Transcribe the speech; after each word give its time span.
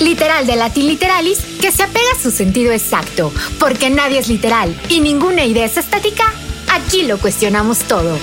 Literal 0.00 0.46
de 0.46 0.56
Latin 0.56 0.88
Literalis 0.88 1.40
que 1.58 1.72
se 1.72 1.82
apega 1.82 2.04
a 2.14 2.20
su 2.20 2.30
sentido 2.30 2.70
exacto, 2.72 3.32
porque 3.58 3.88
nadie 3.88 4.18
es 4.18 4.28
literal 4.28 4.78
y 4.90 5.00
ninguna 5.00 5.44
idea 5.44 5.64
es 5.64 5.78
estática, 5.78 6.24
aquí 6.70 7.04
lo 7.04 7.18
cuestionamos 7.18 7.78
todo. 7.84 8.18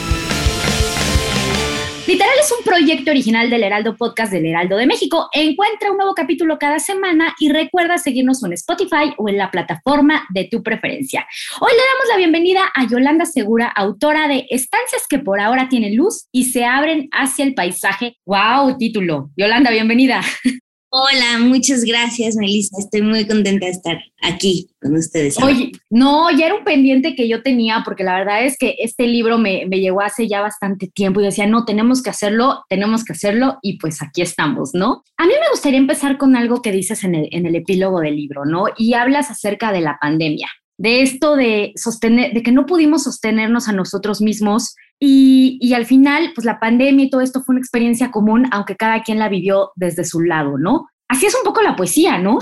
Literal 2.05 2.33
es 2.39 2.51
un 2.51 2.63
proyecto 2.63 3.09
original 3.09 3.49
del 3.49 3.63
Heraldo 3.63 3.95
Podcast 3.95 4.31
del 4.31 4.45
Heraldo 4.45 4.77
de 4.77 4.85
México. 4.85 5.29
Encuentra 5.31 5.89
un 5.89 5.97
nuevo 5.97 6.13
capítulo 6.13 6.59
cada 6.59 6.77
semana 6.77 7.33
y 7.39 7.49
recuerda 7.49 7.97
seguirnos 7.97 8.43
en 8.43 8.53
Spotify 8.53 9.15
o 9.17 9.27
en 9.29 9.37
la 9.37 9.49
plataforma 9.49 10.27
de 10.29 10.43
tu 10.51 10.61
preferencia. 10.61 11.25
Hoy 11.59 11.71
le 11.71 11.77
damos 11.77 12.07
la 12.09 12.17
bienvenida 12.17 12.61
a 12.75 12.87
Yolanda 12.87 13.25
Segura, 13.25 13.67
autora 13.67 14.27
de 14.27 14.45
Estancias 14.51 15.07
que 15.09 15.19
por 15.19 15.39
ahora 15.39 15.69
tienen 15.69 15.95
luz 15.95 16.27
y 16.31 16.45
se 16.45 16.65
abren 16.65 17.09
hacia 17.11 17.45
el 17.45 17.55
paisaje. 17.55 18.17
¡Wow! 18.25 18.77
Título. 18.77 19.31
Yolanda, 19.35 19.71
bienvenida. 19.71 20.21
Hola, 20.95 21.39
muchas 21.39 21.86
gracias, 21.86 22.36
Melissa. 22.36 22.75
Estoy 22.77 23.02
muy 23.02 23.25
contenta 23.25 23.66
de 23.66 23.72
estar 23.72 23.97
aquí 24.22 24.69
con 24.80 24.94
ustedes. 24.95 25.41
Oye, 25.41 25.72
no, 25.89 26.30
ya 26.30 26.45
era 26.45 26.55
un 26.55 26.63
pendiente 26.63 27.16
que 27.16 27.27
yo 27.27 27.41
tenía, 27.41 27.81
porque 27.83 28.03
la 28.03 28.16
verdad 28.19 28.45
es 28.45 28.59
que 28.59 28.75
este 28.77 29.08
libro 29.08 29.39
me, 29.39 29.66
llegó 29.66 30.02
hace 30.02 30.27
ya 30.27 30.41
bastante 30.41 30.88
tiempo 30.88 31.19
y 31.19 31.23
decía, 31.23 31.47
no, 31.47 31.66
tenemos 31.66 32.03
que 32.03 32.11
hacerlo, 32.11 32.64
tenemos 32.69 33.03
que 33.03 33.14
hacerlo, 33.14 33.58
y 33.64 33.80
pues 33.80 34.03
aquí 34.03 34.21
estamos, 34.21 34.75
¿no? 34.75 35.02
A 35.17 35.25
mí 35.25 35.33
me 35.33 35.49
gustaría 35.49 35.80
empezar 35.80 36.19
con 36.19 36.36
algo 36.36 36.61
que 36.61 36.71
dices 36.71 37.03
en 37.03 37.16
el, 37.16 37.27
en 37.31 37.47
el 37.47 37.55
epílogo 37.55 37.99
del 37.99 38.16
libro, 38.16 38.45
¿no? 38.45 38.66
Y 38.77 38.94
hablas 38.94 39.31
acerca 39.31 39.71
de 39.71 39.81
la 39.81 39.97
pandemia, 39.99 40.47
de 40.77 41.02
esto 41.02 41.36
de 41.36 41.71
sostener, 41.75 42.33
de 42.33 42.44
que 42.44 42.52
no 42.52 42.67
pudimos 42.67 43.05
sostenernos 43.05 43.67
a 43.67 43.73
nosotros 43.73 44.21
mismos 44.21 44.75
y, 45.05 45.57
y, 45.59 45.73
al 45.73 45.85
final, 45.85 46.31
pues 46.33 46.45
la 46.45 46.61
pandemia 46.61 47.05
y 47.05 47.09
todo 47.09 47.19
esto 47.19 47.43
fue 47.43 47.53
una 47.53 47.59
experiencia 47.59 48.09
común, 48.09 48.47
aunque 48.51 48.77
cada 48.77 49.03
quien 49.03 49.19
la 49.19 49.27
vivió 49.27 49.71
desde 49.75 50.05
su 50.05 50.21
lado, 50.21 50.57
¿no? 50.57 50.87
Así 51.09 51.25
es 51.25 51.35
un 51.35 51.43
poco 51.43 51.61
la 51.61 51.75
poesía, 51.75 52.19
¿no? 52.19 52.39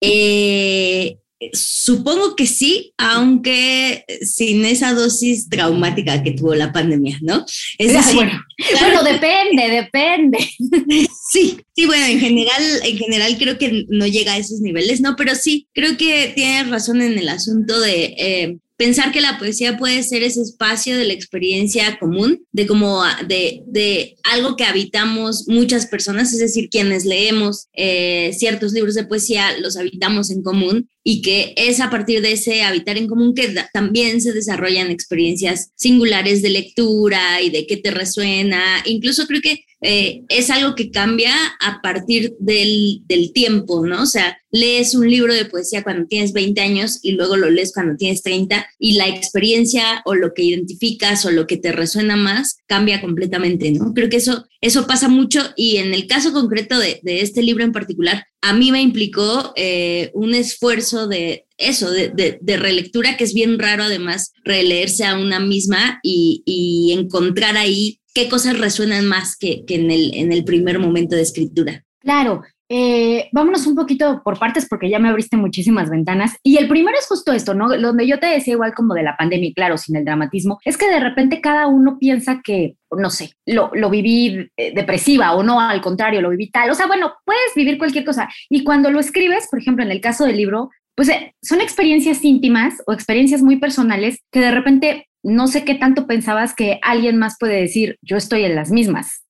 Eh, 0.00 1.18
supongo 1.52 2.34
que 2.34 2.48
sí, 2.48 2.92
aunque 2.98 4.04
sin 4.22 4.64
esa 4.64 4.92
dosis 4.92 5.48
traumática 5.48 6.24
que 6.24 6.32
tuvo 6.32 6.56
la 6.56 6.72
pandemia, 6.72 7.18
¿no? 7.22 7.44
Es 7.78 7.92
decir, 7.92 8.16
bueno, 8.16 8.44
bueno, 8.80 9.02
depende, 9.04 9.68
depende. 9.68 10.38
Sí, 11.30 11.58
sí, 11.74 11.86
bueno, 11.86 12.04
en 12.04 12.20
general, 12.20 12.62
en 12.84 12.98
general 12.98 13.38
creo 13.38 13.56
que 13.56 13.86
no 13.88 14.06
llega 14.06 14.32
a 14.32 14.36
esos 14.36 14.60
niveles, 14.60 15.00
¿no? 15.00 15.14
Pero 15.16 15.34
sí, 15.36 15.66
creo 15.72 15.96
que 15.96 16.32
tienes 16.34 16.68
razón 16.68 17.00
en 17.00 17.16
el 17.16 17.28
asunto 17.28 17.80
de 17.80 18.14
eh, 18.18 18.58
pensar 18.82 19.12
que 19.12 19.20
la 19.20 19.38
poesía 19.38 19.76
puede 19.76 20.02
ser 20.02 20.24
ese 20.24 20.42
espacio 20.42 20.98
de 20.98 21.04
la 21.04 21.12
experiencia 21.12 22.00
común, 22.00 22.44
de 22.50 22.66
como 22.66 23.04
de, 23.28 23.62
de 23.66 24.16
algo 24.24 24.56
que 24.56 24.64
habitamos 24.64 25.44
muchas 25.46 25.86
personas, 25.86 26.32
es 26.32 26.40
decir, 26.40 26.68
quienes 26.68 27.04
leemos 27.04 27.68
eh, 27.74 28.32
ciertos 28.36 28.72
libros 28.72 28.96
de 28.96 29.04
poesía 29.04 29.56
los 29.58 29.76
habitamos 29.76 30.32
en 30.32 30.42
común 30.42 30.90
y 31.04 31.22
que 31.22 31.54
es 31.56 31.80
a 31.80 31.90
partir 31.90 32.22
de 32.22 32.32
ese 32.32 32.62
habitar 32.62 32.96
en 32.96 33.08
común 33.08 33.34
que 33.34 33.54
también 33.72 34.20
se 34.20 34.32
desarrollan 34.32 34.90
experiencias 34.90 35.72
singulares 35.74 36.42
de 36.42 36.50
lectura 36.50 37.42
y 37.42 37.50
de 37.50 37.66
qué 37.66 37.76
te 37.76 37.90
resuena. 37.90 38.82
Incluso 38.84 39.26
creo 39.26 39.40
que 39.40 39.64
eh, 39.84 40.22
es 40.28 40.48
algo 40.50 40.76
que 40.76 40.92
cambia 40.92 41.34
a 41.60 41.82
partir 41.82 42.36
del, 42.38 43.02
del, 43.06 43.32
tiempo, 43.32 43.84
¿no? 43.84 44.02
O 44.02 44.06
sea, 44.06 44.38
lees 44.52 44.94
un 44.94 45.10
libro 45.10 45.34
de 45.34 45.44
poesía 45.44 45.82
cuando 45.82 46.06
tienes 46.06 46.32
20 46.32 46.60
años 46.60 47.00
y 47.02 47.12
luego 47.12 47.36
lo 47.36 47.50
lees 47.50 47.72
cuando 47.74 47.96
tienes 47.96 48.22
30 48.22 48.64
y 48.78 48.92
la 48.92 49.08
experiencia 49.08 50.00
o 50.04 50.14
lo 50.14 50.34
que 50.34 50.44
identificas 50.44 51.26
o 51.26 51.32
lo 51.32 51.48
que 51.48 51.56
te 51.56 51.72
resuena 51.72 52.14
más 52.14 52.58
cambia 52.66 53.00
completamente, 53.00 53.72
¿no? 53.72 53.92
Creo 53.92 54.08
que 54.08 54.18
eso, 54.18 54.46
eso 54.62 54.86
pasa 54.86 55.08
mucho 55.08 55.40
y 55.56 55.78
en 55.78 55.92
el 55.92 56.06
caso 56.06 56.32
concreto 56.32 56.78
de, 56.78 57.00
de 57.02 57.20
este 57.20 57.42
libro 57.42 57.64
en 57.64 57.72
particular, 57.72 58.24
a 58.40 58.52
mí 58.52 58.70
me 58.70 58.80
implicó 58.80 59.52
eh, 59.56 60.10
un 60.14 60.34
esfuerzo 60.34 61.08
de 61.08 61.46
eso, 61.58 61.90
de, 61.90 62.10
de, 62.10 62.38
de, 62.40 62.56
relectura, 62.56 63.16
que 63.16 63.24
es 63.24 63.34
bien 63.34 63.58
raro 63.58 63.82
además 63.82 64.32
releerse 64.44 65.04
a 65.04 65.18
una 65.18 65.40
misma 65.40 65.98
y, 66.04 66.42
y 66.46 66.92
encontrar 66.92 67.56
ahí 67.56 68.00
qué 68.14 68.28
cosas 68.28 68.58
resuenan 68.58 69.06
más 69.06 69.36
que, 69.36 69.64
que 69.66 69.74
en, 69.74 69.90
el, 69.90 70.14
en 70.14 70.32
el 70.32 70.44
primer 70.44 70.78
momento 70.78 71.16
de 71.16 71.22
escritura. 71.22 71.84
Claro, 72.00 72.42
eh, 72.74 73.28
vámonos 73.32 73.66
un 73.66 73.74
poquito 73.74 74.22
por 74.24 74.38
partes 74.38 74.66
porque 74.66 74.88
ya 74.88 74.98
me 74.98 75.10
abriste 75.10 75.36
muchísimas 75.36 75.90
ventanas. 75.90 76.38
Y 76.42 76.56
el 76.56 76.68
primero 76.68 76.96
es 76.98 77.06
justo 77.06 77.30
esto, 77.32 77.52
¿no? 77.52 77.68
Donde 77.68 78.06
yo 78.06 78.18
te 78.18 78.28
decía 78.28 78.54
igual 78.54 78.72
como 78.72 78.94
de 78.94 79.02
la 79.02 79.14
pandemia, 79.14 79.52
claro, 79.54 79.76
sin 79.76 79.94
el 79.94 80.06
dramatismo, 80.06 80.58
es 80.64 80.78
que 80.78 80.88
de 80.88 80.98
repente 80.98 81.42
cada 81.42 81.66
uno 81.66 81.98
piensa 81.98 82.40
que, 82.42 82.76
no 82.90 83.10
sé, 83.10 83.34
lo, 83.44 83.70
lo 83.74 83.90
viví 83.90 84.48
eh, 84.56 84.72
depresiva 84.74 85.34
o 85.34 85.42
no, 85.42 85.60
al 85.60 85.82
contrario, 85.82 86.22
lo 86.22 86.30
viví 86.30 86.50
tal. 86.50 86.70
O 86.70 86.74
sea, 86.74 86.86
bueno, 86.86 87.12
puedes 87.26 87.54
vivir 87.54 87.76
cualquier 87.76 88.06
cosa. 88.06 88.30
Y 88.48 88.64
cuando 88.64 88.90
lo 88.90 89.00
escribes, 89.00 89.48
por 89.50 89.60
ejemplo, 89.60 89.84
en 89.84 89.90
el 89.90 90.00
caso 90.00 90.24
del 90.24 90.38
libro, 90.38 90.70
pues 90.94 91.10
eh, 91.10 91.34
son 91.42 91.60
experiencias 91.60 92.24
íntimas 92.24 92.82
o 92.86 92.94
experiencias 92.94 93.42
muy 93.42 93.56
personales 93.56 94.20
que 94.32 94.40
de 94.40 94.50
repente 94.50 95.08
no 95.22 95.46
sé 95.46 95.64
qué 95.64 95.74
tanto 95.74 96.06
pensabas 96.06 96.54
que 96.54 96.78
alguien 96.80 97.18
más 97.18 97.36
puede 97.38 97.60
decir, 97.60 97.98
yo 98.00 98.16
estoy 98.16 98.44
en 98.44 98.54
las 98.54 98.70
mismas. 98.70 99.26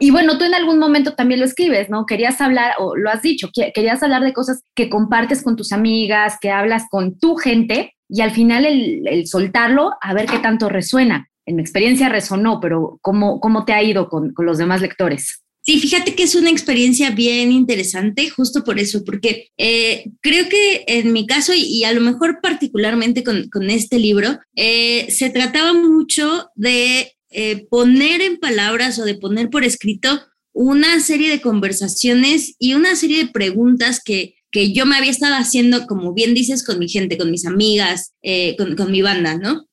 Y 0.00 0.10
bueno, 0.10 0.38
tú 0.38 0.44
en 0.44 0.54
algún 0.54 0.78
momento 0.78 1.14
también 1.14 1.40
lo 1.40 1.46
escribes, 1.46 1.90
¿no? 1.90 2.06
Querías 2.06 2.40
hablar, 2.40 2.74
o 2.78 2.96
lo 2.96 3.10
has 3.10 3.22
dicho, 3.22 3.50
querías 3.52 4.02
hablar 4.02 4.22
de 4.22 4.32
cosas 4.32 4.62
que 4.74 4.88
compartes 4.88 5.42
con 5.42 5.56
tus 5.56 5.72
amigas, 5.72 6.38
que 6.40 6.50
hablas 6.50 6.84
con 6.90 7.18
tu 7.18 7.34
gente, 7.36 7.94
y 8.08 8.20
al 8.20 8.30
final 8.30 8.64
el, 8.64 9.26
soltarlo, 9.26 9.92
a 10.00 10.14
ver 10.14 10.26
qué 10.26 10.38
tanto 10.38 10.68
resuena. 10.68 11.28
En 11.46 11.56
mi 11.56 11.62
experiencia 11.62 12.08
resonó, 12.08 12.60
pero 12.60 12.98
¿cómo, 13.02 13.40
cómo 13.40 13.64
te 13.64 13.72
ha 13.72 13.82
ido 13.82 14.08
con, 14.08 14.32
con 14.32 14.46
los 14.46 14.58
demás 14.58 14.80
lectores? 14.80 15.42
Sí, 15.64 15.78
fíjate 15.78 16.14
que 16.14 16.24
es 16.24 16.34
una 16.34 16.50
experiencia 16.50 17.10
bien 17.10 17.52
interesante, 17.52 18.28
justo 18.30 18.64
por 18.64 18.80
eso, 18.80 19.04
porque 19.04 19.48
eh, 19.56 20.10
creo 20.20 20.48
que 20.48 20.84
en 20.88 21.12
mi 21.12 21.24
caso, 21.24 21.52
y, 21.54 21.84
a 21.84 21.92
lo 21.92 22.00
mejor 22.00 22.40
particularmente 22.42 23.22
con, 23.22 23.48
con 23.48 23.70
este 23.70 23.98
libro, 23.98 24.38
eh, 24.56 25.06
se 25.10 25.30
trataba 25.30 25.72
mucho 25.72 26.48
de 26.56 27.12
eh, 27.32 27.66
poner 27.68 28.20
en 28.20 28.38
palabras 28.38 28.98
o 28.98 29.04
de 29.04 29.14
poner 29.14 29.50
por 29.50 29.64
escrito 29.64 30.20
una 30.52 31.00
serie 31.00 31.30
de 31.30 31.40
conversaciones 31.40 32.54
y 32.58 32.74
una 32.74 32.94
serie 32.96 33.24
de 33.24 33.30
preguntas 33.30 34.00
que, 34.04 34.34
que 34.50 34.72
yo 34.72 34.84
me 34.86 34.96
había 34.96 35.10
estado 35.10 35.34
haciendo, 35.36 35.86
como 35.86 36.12
bien 36.12 36.34
dices, 36.34 36.64
con 36.64 36.78
mi 36.78 36.88
gente, 36.88 37.16
con 37.16 37.30
mis 37.30 37.46
amigas, 37.46 38.12
con, 38.58 38.76
con, 38.76 38.92
mi 38.92 39.00
banda, 39.00 39.38
¿no? 39.38 39.66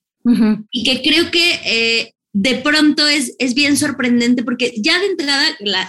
Y 0.71 0.83
que 0.83 1.01
creo 1.01 1.31
que 1.31 2.13
de 2.33 2.55
pronto 2.55 3.07
es, 3.07 3.35
es 3.39 3.55
bien 3.55 3.75
sorprendente 3.75 4.43
porque 4.43 4.73
ya 4.77 4.99
de 4.99 5.07
entrada 5.07 5.43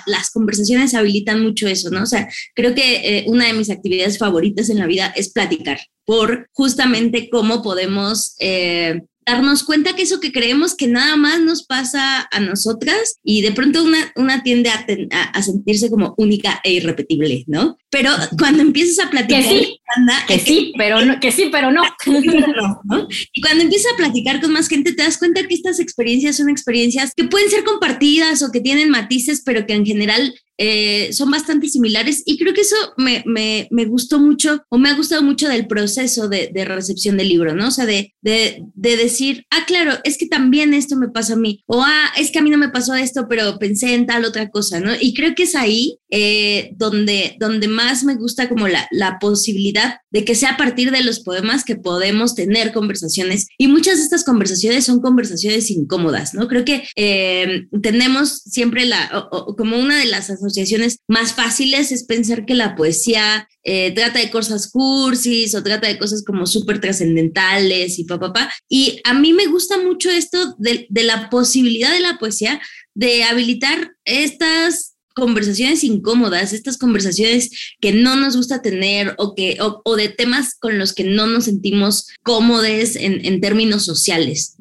las 0.06 0.30
conversaciones 0.30 0.94
habilitan 0.94 1.42
mucho 1.42 1.68
eso, 1.68 1.90
¿no? 1.90 2.02
O 2.02 2.06
sea, 2.06 2.28
creo 2.54 2.74
que 2.74 3.18
eh, 3.18 3.24
una 3.26 3.46
de 3.46 3.52
mis 3.52 3.70
actividades 3.70 4.18
favoritas 4.18 4.70
en 4.70 4.78
la 4.78 4.86
vida 4.86 5.12
es 5.16 5.30
platicar 5.32 5.80
por 6.04 6.48
justamente 6.52 7.28
cómo 7.30 7.62
podemos 7.62 8.36
eh, 8.40 9.02
darnos 9.26 9.64
cuenta 9.64 9.94
que 9.94 10.02
eso 10.02 10.20
que 10.20 10.32
creemos 10.32 10.74
que 10.74 10.86
nada 10.86 11.16
más 11.16 11.40
nos 11.40 11.64
pasa 11.64 12.28
a 12.30 12.40
nosotras 12.40 13.18
y 13.22 13.42
de 13.42 13.52
pronto 13.52 13.84
una, 13.84 14.12
una 14.16 14.42
tiende 14.42 14.70
a, 14.70 14.84
a, 15.22 15.42
sentirse 15.42 15.90
como 15.90 16.14
única 16.16 16.60
e 16.64 16.72
irrepetible, 16.72 17.44
¿no? 17.46 17.76
Pero 17.90 18.10
cuando 18.38 18.62
empiezas 18.62 19.04
a 19.04 19.10
platicar... 19.10 19.42
Que 19.42 19.48
sí, 19.48 19.79
que 20.26 20.38
sí, 20.38 20.72
pero 20.76 21.04
no, 21.04 21.18
que 21.20 21.32
sí, 21.32 21.48
pero 21.50 21.70
no. 21.70 21.82
Y 23.32 23.40
cuando 23.40 23.64
empiezas 23.64 23.92
a 23.92 23.96
platicar 23.96 24.40
con 24.40 24.52
más 24.52 24.68
gente, 24.68 24.92
te 24.92 25.02
das 25.02 25.18
cuenta 25.18 25.46
que 25.46 25.54
estas 25.54 25.80
experiencias 25.80 26.36
son 26.36 26.48
experiencias 26.48 27.12
que 27.16 27.24
pueden 27.24 27.50
ser 27.50 27.64
compartidas 27.64 28.42
o 28.42 28.50
que 28.50 28.60
tienen 28.60 28.90
matices, 28.90 29.42
pero 29.44 29.66
que 29.66 29.74
en 29.74 29.86
general 29.86 30.34
eh, 30.62 31.14
son 31.14 31.30
bastante 31.30 31.68
similares 31.68 32.22
y 32.26 32.36
creo 32.36 32.52
que 32.52 32.60
eso 32.60 32.76
me, 32.98 33.22
me, 33.24 33.66
me, 33.70 33.86
gustó 33.86 34.18
mucho 34.18 34.62
o 34.68 34.76
me 34.76 34.90
ha 34.90 34.94
gustado 34.94 35.22
mucho 35.22 35.48
del 35.48 35.66
proceso 35.66 36.28
de, 36.28 36.50
de, 36.52 36.66
recepción 36.66 37.16
del 37.16 37.30
libro, 37.30 37.54
¿no? 37.54 37.68
O 37.68 37.70
sea, 37.70 37.86
de, 37.86 38.12
de, 38.20 38.62
de 38.74 38.96
decir, 38.98 39.46
ah, 39.50 39.64
claro, 39.66 39.92
es 40.04 40.18
que 40.18 40.26
también 40.26 40.74
esto 40.74 40.96
me 40.96 41.08
pasa 41.08 41.32
a 41.32 41.36
mí, 41.36 41.64
o 41.64 41.82
ah, 41.82 42.10
es 42.18 42.30
que 42.30 42.40
a 42.40 42.42
mí 42.42 42.50
no 42.50 42.58
me 42.58 42.68
pasó 42.68 42.94
esto, 42.94 43.24
pero 43.26 43.58
pensé 43.58 43.94
en 43.94 44.04
tal 44.04 44.26
otra 44.26 44.50
cosa, 44.50 44.80
¿no? 44.80 44.92
Y 45.00 45.14
creo 45.14 45.34
que 45.34 45.44
es 45.44 45.54
ahí 45.54 45.96
eh, 46.10 46.72
donde, 46.76 47.36
donde 47.40 47.66
más 47.66 48.04
me 48.04 48.16
gusta 48.16 48.46
como 48.50 48.68
la, 48.68 48.86
la 48.90 49.18
posibilidad 49.18 49.79
de 50.10 50.24
que 50.24 50.34
sea 50.34 50.50
a 50.50 50.56
partir 50.56 50.90
de 50.90 51.02
los 51.02 51.20
poemas 51.20 51.64
que 51.64 51.76
podemos 51.76 52.34
tener 52.34 52.72
conversaciones. 52.72 53.46
Y 53.58 53.68
muchas 53.68 53.98
de 53.98 54.04
estas 54.04 54.24
conversaciones 54.24 54.84
son 54.84 55.00
conversaciones 55.00 55.70
incómodas, 55.70 56.34
¿no? 56.34 56.48
Creo 56.48 56.64
que 56.64 56.88
eh, 56.96 57.66
tenemos 57.82 58.42
siempre 58.44 58.86
la, 58.86 59.28
como 59.56 59.78
una 59.78 59.98
de 59.98 60.06
las 60.06 60.30
asociaciones 60.30 60.98
más 61.08 61.34
fáciles 61.34 61.92
es 61.92 62.04
pensar 62.04 62.44
que 62.44 62.54
la 62.54 62.74
poesía 62.74 63.48
eh, 63.62 63.92
trata 63.92 64.18
de 64.18 64.30
cosas 64.30 64.70
cursis 64.70 65.54
o 65.54 65.62
trata 65.62 65.86
de 65.86 65.98
cosas 65.98 66.24
como 66.24 66.46
súper 66.46 66.80
trascendentales 66.80 67.98
y 67.98 68.04
papá, 68.04 68.32
pa, 68.32 68.46
pa. 68.46 68.52
Y 68.68 69.00
a 69.04 69.14
mí 69.14 69.32
me 69.32 69.46
gusta 69.46 69.78
mucho 69.78 70.10
esto 70.10 70.54
de, 70.58 70.86
de 70.88 71.02
la 71.04 71.30
posibilidad 71.30 71.92
de 71.92 72.00
la 72.00 72.18
poesía 72.18 72.60
de 72.94 73.24
habilitar 73.24 73.92
estas 74.04 74.89
conversaciones 75.14 75.84
incómodas, 75.84 76.52
estas 76.52 76.78
conversaciones 76.78 77.50
que 77.80 77.92
no 77.92 78.16
nos 78.16 78.36
gusta 78.36 78.62
tener 78.62 79.14
o, 79.18 79.34
que, 79.34 79.58
o, 79.60 79.96
de 79.96 80.08
temas 80.08 80.54
con 80.54 80.78
los 80.78 80.92
que 80.92 81.04
no 81.04 81.26
nos 81.26 81.44
sentimos 81.44 82.08
cómodos 82.22 82.96
en, 82.96 83.24
en 83.24 83.40
términos 83.40 83.84
sociales. 83.84 84.56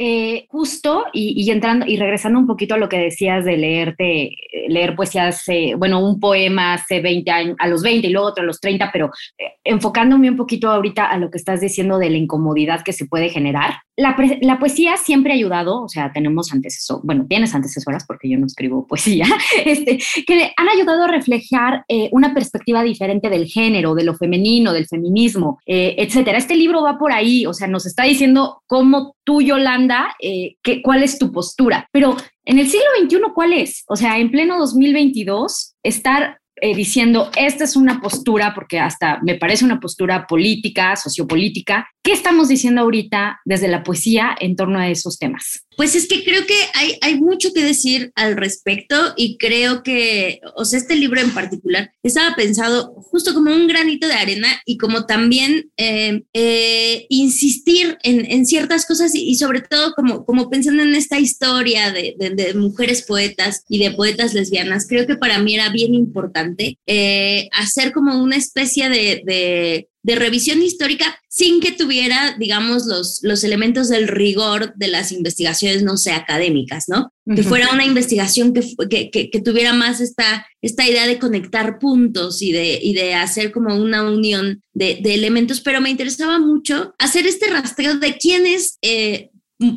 Eh, 0.00 0.46
justo, 0.48 1.06
y, 1.12 1.50
entrando 1.50 1.84
y 1.84 1.96
regresando 1.96 2.38
un 2.38 2.46
poquito 2.46 2.76
a 2.76 2.78
lo 2.78 2.88
que 2.88 2.98
decías 2.98 3.44
de 3.44 3.56
leerte, 3.56 4.30
leer 4.68 4.94
poesía 4.94 5.26
hace, 5.26 5.74
bueno, 5.74 6.06
un 6.06 6.20
poema 6.20 6.74
hace 6.74 7.00
20 7.00 7.30
años, 7.32 7.56
a 7.58 7.66
los 7.66 7.82
20 7.82 8.06
y 8.06 8.10
luego 8.10 8.28
otro 8.28 8.44
a 8.44 8.46
los 8.46 8.60
30, 8.60 8.90
pero 8.92 9.10
eh, 9.36 9.54
enfocándome 9.64 10.30
un 10.30 10.36
poquito 10.36 10.70
ahorita 10.70 11.04
a 11.04 11.18
lo 11.18 11.32
que 11.32 11.38
estás 11.38 11.60
diciendo 11.60 11.98
de 11.98 12.10
la 12.10 12.16
incomodidad 12.16 12.84
que 12.84 12.92
se 12.92 13.06
puede 13.06 13.28
generar. 13.28 13.80
La, 13.96 14.16
la 14.40 14.60
poesía 14.60 14.96
siempre 14.96 15.32
ha 15.32 15.34
ayudado, 15.34 15.82
o 15.82 15.88
sea, 15.88 16.12
tenemos 16.12 16.52
antecesoras, 16.52 17.02
bueno, 17.04 17.26
tienes 17.28 17.52
antecesoras 17.56 18.06
porque 18.06 18.30
yo 18.30 18.38
no 18.38 18.46
escribo 18.46 18.86
poesía, 18.86 19.26
este, 19.64 19.98
que 20.24 20.52
han 20.56 20.68
ayudado 20.68 21.04
a 21.04 21.08
reflejar 21.08 21.84
eh, 21.88 22.08
una 22.12 22.32
perspectiva 22.34 22.84
diferente 22.84 23.28
del 23.28 23.46
género, 23.46 23.96
de 23.96 24.04
lo 24.04 24.14
femenino, 24.14 24.72
del 24.72 24.86
feminismo, 24.86 25.58
etcétera. 25.66 26.38
Este 26.38 26.54
libro 26.54 26.82
va 26.82 26.98
por 26.98 27.10
ahí, 27.10 27.46
o 27.46 27.52
sea, 27.52 27.66
nos 27.66 27.84
está 27.84 28.04
diciendo 28.04 28.62
cómo 28.68 29.16
tú, 29.28 29.42
Yolanda, 29.42 30.16
eh, 30.22 30.56
cuál 30.82 31.02
es 31.02 31.18
tu 31.18 31.30
postura. 31.30 31.86
Pero 31.92 32.16
en 32.46 32.58
el 32.58 32.66
siglo 32.66 32.86
XXI, 32.98 33.18
¿cuál 33.34 33.52
es? 33.52 33.84
O 33.86 33.94
sea, 33.94 34.18
en 34.18 34.30
pleno 34.30 34.58
2022, 34.58 35.74
estar 35.82 36.40
eh, 36.62 36.74
diciendo, 36.74 37.30
esta 37.36 37.64
es 37.64 37.76
una 37.76 38.00
postura, 38.00 38.54
porque 38.54 38.78
hasta 38.80 39.20
me 39.22 39.34
parece 39.34 39.66
una 39.66 39.80
postura 39.80 40.26
política, 40.26 40.96
sociopolítica. 40.96 41.86
¿Qué 42.02 42.12
estamos 42.12 42.48
diciendo 42.48 42.80
ahorita 42.80 43.40
desde 43.44 43.68
la 43.68 43.82
poesía 43.82 44.34
en 44.40 44.56
torno 44.56 44.78
a 44.78 44.88
esos 44.88 45.18
temas? 45.18 45.67
Pues 45.78 45.94
es 45.94 46.08
que 46.08 46.24
creo 46.24 46.44
que 46.44 46.56
hay, 46.74 46.98
hay 47.02 47.20
mucho 47.20 47.52
que 47.52 47.62
decir 47.62 48.10
al 48.16 48.36
respecto 48.36 48.96
y 49.16 49.38
creo 49.38 49.84
que, 49.84 50.40
o 50.56 50.64
sea, 50.64 50.76
este 50.80 50.96
libro 50.96 51.20
en 51.20 51.32
particular 51.32 51.92
estaba 52.02 52.34
pensado 52.34 52.94
justo 52.96 53.32
como 53.32 53.52
un 53.52 53.68
granito 53.68 54.08
de 54.08 54.14
arena 54.14 54.48
y 54.66 54.76
como 54.76 55.06
también 55.06 55.70
eh, 55.76 56.24
eh, 56.32 57.06
insistir 57.10 57.96
en, 58.02 58.28
en, 58.28 58.44
ciertas 58.44 58.86
cosas 58.86 59.14
y, 59.14 59.32
sobre 59.36 59.60
todo 59.60 59.92
como, 59.94 60.24
como 60.24 60.50
pensando 60.50 60.82
en 60.82 60.96
esta 60.96 61.20
historia 61.20 61.92
de, 61.92 62.16
de, 62.18 62.54
mujeres 62.54 63.02
poetas 63.02 63.62
y 63.68 63.78
de 63.78 63.92
poetas 63.92 64.34
lesbianas, 64.34 64.88
creo 64.88 65.06
que 65.06 65.14
para 65.14 65.38
mí 65.38 65.54
era 65.54 65.68
bien 65.68 65.94
importante 65.94 66.76
eh, 66.86 67.48
hacer 67.52 67.92
como 67.92 68.20
una 68.20 68.34
especie 68.34 68.90
de, 68.90 69.22
de 69.24 69.88
de 70.08 70.14
revisión 70.14 70.62
histórica 70.62 71.20
sin 71.28 71.60
que 71.60 71.70
tuviera, 71.70 72.34
digamos, 72.38 72.86
los, 72.86 73.20
los 73.22 73.44
elementos 73.44 73.90
del 73.90 74.08
rigor 74.08 74.72
de 74.74 74.88
las 74.88 75.12
investigaciones, 75.12 75.82
no 75.82 75.98
sé, 75.98 76.12
académicas, 76.12 76.86
¿no? 76.88 77.12
Que 77.36 77.42
fuera 77.42 77.68
una 77.74 77.84
investigación 77.84 78.54
que, 78.54 78.62
que, 79.10 79.28
que, 79.30 79.40
tuviera 79.42 79.74
más 79.74 80.00
esta, 80.00 80.46
esta 80.62 80.88
idea 80.88 81.06
de 81.06 81.18
conectar 81.18 81.78
puntos 81.78 82.40
y 82.40 82.52
de, 82.52 82.78
y 82.82 82.94
de 82.94 83.12
hacer 83.12 83.52
como 83.52 83.76
una 83.76 84.02
unión 84.10 84.62
de, 84.72 84.98
de 85.02 85.12
elementos, 85.12 85.60
pero 85.60 85.82
me 85.82 85.90
interesaba 85.90 86.38
mucho 86.38 86.94
hacer 86.98 87.26
este 87.26 87.50
rastreo 87.50 87.98
de 87.98 88.16
quiénes 88.16 88.78
eh, 88.80 89.28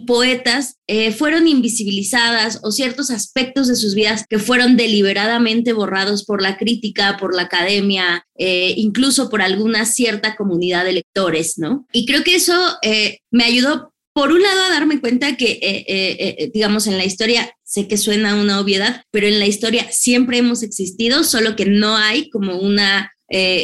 poetas 0.05 0.77
eh, 0.87 1.11
fueron 1.11 1.47
invisibilizadas 1.47 2.59
o 2.63 2.71
ciertos 2.71 3.09
aspectos 3.09 3.67
de 3.67 3.75
sus 3.75 3.95
vidas 3.95 4.25
que 4.29 4.37
fueron 4.37 4.77
deliberadamente 4.77 5.73
borrados 5.73 6.23
por 6.23 6.41
la 6.41 6.57
crítica, 6.57 7.17
por 7.17 7.35
la 7.35 7.43
academia, 7.43 8.27
eh, 8.37 8.73
incluso 8.77 9.29
por 9.29 9.41
alguna 9.41 9.85
cierta 9.85 10.35
comunidad 10.35 10.85
de 10.85 10.93
lectores, 10.93 11.57
¿no? 11.57 11.87
Y 11.91 12.05
creo 12.05 12.23
que 12.23 12.35
eso 12.35 12.53
eh, 12.83 13.19
me 13.31 13.43
ayudó, 13.43 13.91
por 14.13 14.31
un 14.31 14.41
lado, 14.41 14.63
a 14.63 14.69
darme 14.69 14.99
cuenta 14.99 15.37
que, 15.37 16.49
digamos, 16.53 16.85
en 16.85 16.97
la 16.97 17.05
historia, 17.05 17.55
sé 17.63 17.87
que 17.87 17.95
suena 17.95 18.35
una 18.35 18.59
obviedad, 18.59 19.03
pero 19.09 19.25
en 19.25 19.39
la 19.39 19.47
historia 19.47 19.87
siempre 19.89 20.37
hemos 20.37 20.63
existido, 20.63 21.23
solo 21.23 21.55
que 21.55 21.65
no 21.65 21.95
hay 21.95 22.29
como 22.29 22.57
una 22.57 23.13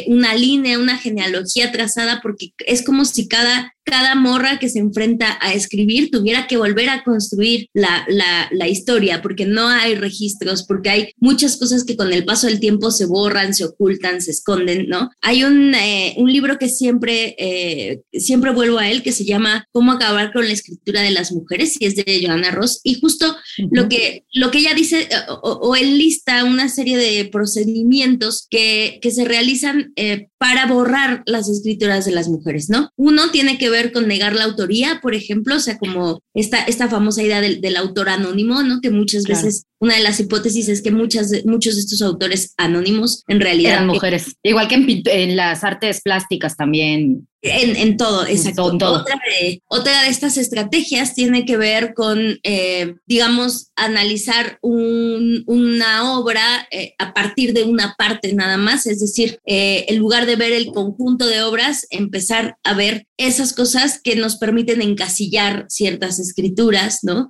una 0.06 0.34
línea, 0.34 0.78
una 0.78 0.96
genealogía 0.96 1.70
trazada, 1.70 2.20
porque 2.22 2.52
es 2.64 2.82
como 2.82 3.04
si 3.04 3.28
cada 3.28 3.74
cada 3.88 4.14
morra 4.14 4.58
que 4.58 4.68
se 4.68 4.78
enfrenta 4.78 5.38
a 5.40 5.52
escribir 5.52 6.10
tuviera 6.10 6.46
que 6.46 6.56
volver 6.56 6.88
a 6.90 7.02
construir 7.02 7.68
la, 7.72 8.06
la, 8.08 8.68
historia, 8.68 9.22
porque 9.22 9.46
no 9.46 9.66
hay 9.66 9.94
registros, 9.94 10.64
porque 10.64 10.90
hay 10.90 11.08
muchas 11.16 11.56
cosas 11.56 11.84
que 11.84 11.96
con 11.96 12.12
el 12.12 12.24
paso 12.24 12.46
del 12.46 12.60
tiempo 12.60 12.90
se 12.90 13.06
borran, 13.06 13.54
se 13.54 13.64
ocultan, 13.64 14.20
se 14.20 14.30
esconden, 14.30 14.88
¿no? 14.88 15.10
Hay 15.22 15.42
un, 15.42 15.74
eh, 15.74 16.14
un 16.18 16.30
libro 16.30 16.58
que 16.58 16.68
siempre, 16.68 17.34
eh, 17.38 18.00
siempre 18.12 18.52
vuelvo 18.52 18.78
a 18.78 18.90
él, 18.90 19.02
que 19.02 19.12
se 19.12 19.24
llama 19.24 19.66
Cómo 19.72 19.92
acabar 19.92 20.32
con 20.32 20.46
la 20.46 20.52
escritura 20.52 21.00
de 21.00 21.10
las 21.10 21.32
mujeres, 21.32 21.76
y 21.80 21.86
es 21.86 21.96
de 21.96 22.22
Joanna 22.22 22.50
Ross, 22.50 22.80
y 22.84 23.00
justo 23.00 23.36
lo, 23.70 23.88
que, 23.88 24.24
lo 24.34 24.50
que 24.50 24.58
ella 24.58 24.74
dice, 24.74 25.08
o, 25.42 25.74
él 25.74 25.98
lista 25.98 26.44
una 26.44 26.68
serie 26.68 26.96
de 26.98 27.24
procedimientos 27.26 28.46
que, 28.50 28.98
que 29.00 29.10
se 29.10 29.24
realizan 29.24 29.92
eh, 29.96 30.28
para 30.38 30.66
borrar 30.66 31.22
las 31.26 31.48
escrituras 31.48 32.04
de 32.04 32.12
las 32.12 32.28
mujeres, 32.28 32.70
¿no? 32.70 32.90
Uno 32.96 33.30
tiene 33.30 33.58
que 33.58 33.70
ver 33.70 33.92
con 33.92 34.06
negar 34.06 34.34
la 34.34 34.44
autoría, 34.44 35.00
por 35.02 35.14
ejemplo, 35.14 35.56
o 35.56 35.60
sea, 35.60 35.78
como 35.78 36.22
esta, 36.32 36.62
esta 36.62 36.88
famosa 36.88 37.22
idea 37.22 37.40
del, 37.40 37.60
del 37.60 37.76
autor 37.76 38.08
anónimo, 38.08 38.62
¿no? 38.62 38.80
Que 38.80 38.90
muchas 38.90 39.24
veces 39.24 39.64
una 39.80 39.96
de 39.96 40.02
las 40.02 40.18
hipótesis 40.20 40.68
es 40.68 40.82
que 40.82 40.90
muchas 40.90 41.32
muchos 41.44 41.76
de 41.76 41.80
estos 41.82 42.02
autores 42.02 42.54
anónimos 42.56 43.24
en 43.28 43.40
realidad 43.40 43.74
eran 43.74 43.86
mujeres, 43.86 44.36
igual 44.42 44.68
que 44.68 44.74
en, 44.74 45.02
en 45.06 45.36
las 45.36 45.64
artes 45.64 46.00
plásticas 46.02 46.56
también. 46.56 47.28
En, 47.40 47.76
en 47.76 47.96
todo, 47.96 48.26
exacto. 48.26 48.64
Otra, 48.64 49.14
de, 49.40 49.62
otra, 49.68 50.02
de, 50.02 50.08
estas 50.08 50.36
estrategias 50.36 51.14
tiene 51.14 51.44
que 51.44 51.56
ver 51.56 51.94
con, 51.94 52.40
eh, 52.42 52.96
digamos, 53.06 53.70
analizar 53.76 54.58
un, 54.60 55.44
una 55.46 56.18
obra 56.18 56.66
eh, 56.72 56.94
a 56.98 57.14
partir 57.14 57.52
de 57.52 57.62
una 57.62 57.94
parte 57.96 58.34
nada 58.34 58.56
más, 58.56 58.86
es 58.86 58.98
decir, 58.98 59.38
eh, 59.46 59.84
en 59.88 59.98
lugar 59.98 60.26
de 60.26 60.34
ver 60.34 60.52
el 60.52 60.72
conjunto 60.72 61.28
de 61.28 61.42
obras, 61.42 61.86
empezar 61.90 62.56
a 62.64 62.74
ver 62.74 63.06
esas 63.18 63.52
cosas 63.52 64.00
que 64.02 64.16
nos 64.16 64.36
permiten 64.36 64.80
encasillar 64.80 65.66
ciertas 65.68 66.18
escrituras, 66.18 67.00
¿no? 67.02 67.28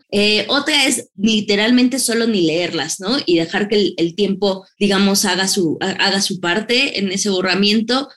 otra 0.49 0.87
es 0.87 1.09
literalmente 1.17 1.99
solo 1.99 2.27
ni 2.27 2.43
leerlas, 2.43 3.01
¿no? 3.01 3.17
Y 3.27 3.37
dejar 3.37 3.69
que 3.69 3.95
el, 3.97 4.15
tiempo, 4.15 4.67
digamos, 4.79 5.25
haga 5.25 5.49
su, 5.49 5.79
haga 5.81 6.21
su 6.21 6.41
parte 6.41 6.99
en 6.99 7.11
ese 7.11 7.31
borramiento. 7.31 8.09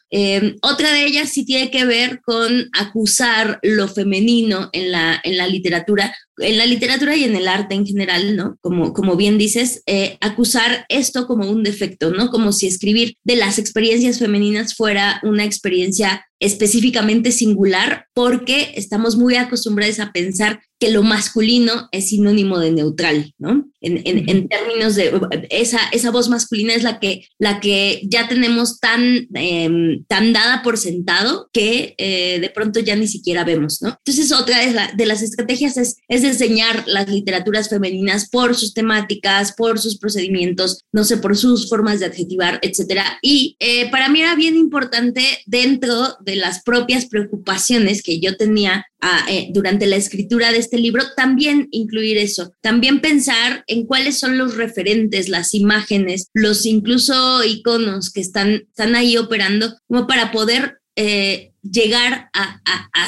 otra 0.61 0.91
de 0.91 1.05
ellas 1.05 1.29
sí 1.29 1.45
tiene 1.45 1.71
que 1.71 1.85
ver 1.85 2.21
con 2.21 2.69
acusar 2.77 3.59
lo 3.63 3.87
femenino 3.87 4.69
en 4.73 4.91
la, 4.91 5.19
en 5.23 5.37
la 5.37 5.47
literatura, 5.47 6.13
en 6.41 6.57
la 6.57 6.65
literatura 6.65 7.15
y 7.15 7.23
en 7.23 7.35
el 7.35 7.47
arte 7.47 7.75
en 7.75 7.85
general, 7.85 8.35
¿no? 8.35 8.57
Como, 8.61 8.93
como 8.93 9.15
bien 9.15 9.37
dices, 9.37 9.83
eh, 9.85 10.17
acusar 10.21 10.85
esto 10.89 11.27
como 11.27 11.49
un 11.49 11.63
defecto, 11.63 12.11
¿no? 12.11 12.29
Como 12.29 12.51
si 12.51 12.67
escribir 12.67 13.15
de 13.23 13.35
las 13.35 13.59
experiencias 13.59 14.19
femeninas 14.19 14.75
fuera 14.75 15.19
una 15.23 15.43
experiencia 15.45 16.25
específicamente 16.39 17.31
singular, 17.31 18.05
porque 18.13 18.73
estamos 18.75 19.15
muy 19.15 19.35
acostumbrados 19.35 19.99
a 19.99 20.11
pensar 20.11 20.61
que 20.81 20.89
lo 20.89 21.03
masculino 21.03 21.89
es 21.91 22.09
sinónimo 22.09 22.57
de 22.57 22.71
neutral, 22.71 23.35
¿no? 23.37 23.69
En, 23.81 24.01
en, 24.05 24.47
términos 24.47 24.95
de 24.95 25.11
esa, 25.51 25.79
esa 25.91 26.09
voz 26.09 26.27
masculina 26.27 26.73
es 26.73 26.81
la 26.81 26.99
que, 26.99 27.27
la 27.39 27.59
que 27.59 28.01
ya 28.03 28.27
tenemos 28.27 28.79
tan, 28.79 29.27
em, 29.33 30.03
tan 30.07 30.33
dada 30.33 30.63
por 30.63 30.77
sentado 30.77 31.49
que 31.53 31.93
eh, 31.99 32.39
de 32.39 32.49
pronto 32.49 32.79
ya 32.79 32.95
ni 32.95 33.07
siquiera 33.07 33.43
vemos, 33.43 33.81
¿no? 33.81 33.89
Entonces, 33.89 34.31
otra 34.31 34.59
de, 34.59 34.75
de 34.95 35.05
las 35.05 35.21
estrategias 35.21 35.77
es, 35.77 35.97
es 36.07 36.23
diseñar 36.23 36.83
las 36.87 37.07
literaturas 37.07 37.69
femeninas 37.69 38.27
por 38.29 38.55
sus 38.55 38.73
temáticas, 38.73 39.53
por 39.53 39.79
sus 39.79 39.99
procedimientos, 39.99 40.81
no 40.91 41.03
sé, 41.03 41.17
por 41.17 41.37
sus 41.37 41.69
formas 41.69 41.99
de 41.99 42.07
adjetivar, 42.07 42.59
etcétera. 42.63 43.19
Y 43.21 43.55
eh, 43.59 43.89
para 43.91 44.09
mí 44.09 44.21
era 44.21 44.33
bien 44.33 44.55
importante 44.55 45.21
dentro 45.45 46.17
de 46.25 46.37
las 46.37 46.63
propias 46.63 47.05
preocupaciones 47.05 48.01
que 48.01 48.19
yo 48.19 48.35
tenía 48.35 48.85
ah, 48.99 49.25
eh, 49.29 49.49
durante 49.53 49.85
la 49.85 49.95
escritura 49.95 50.51
de 50.51 50.57
este 50.57 50.70
libro, 50.77 51.03
también 51.15 51.67
incluir 51.71 52.17
eso, 52.17 52.53
también 52.61 53.01
pensar 53.01 53.63
en 53.67 53.85
cuáles 53.85 54.19
son 54.19 54.37
los 54.37 54.55
referentes, 54.55 55.29
las 55.29 55.53
imágenes, 55.53 56.27
los 56.33 56.65
incluso 56.65 57.43
iconos 57.43 58.11
que 58.11 58.21
están, 58.21 58.63
están 58.69 58.95
ahí 58.95 59.17
operando, 59.17 59.77
como 59.87 60.07
para 60.07 60.31
poder 60.31 60.79
eh, 60.95 61.50
llegar 61.61 62.29
a, 62.33 62.59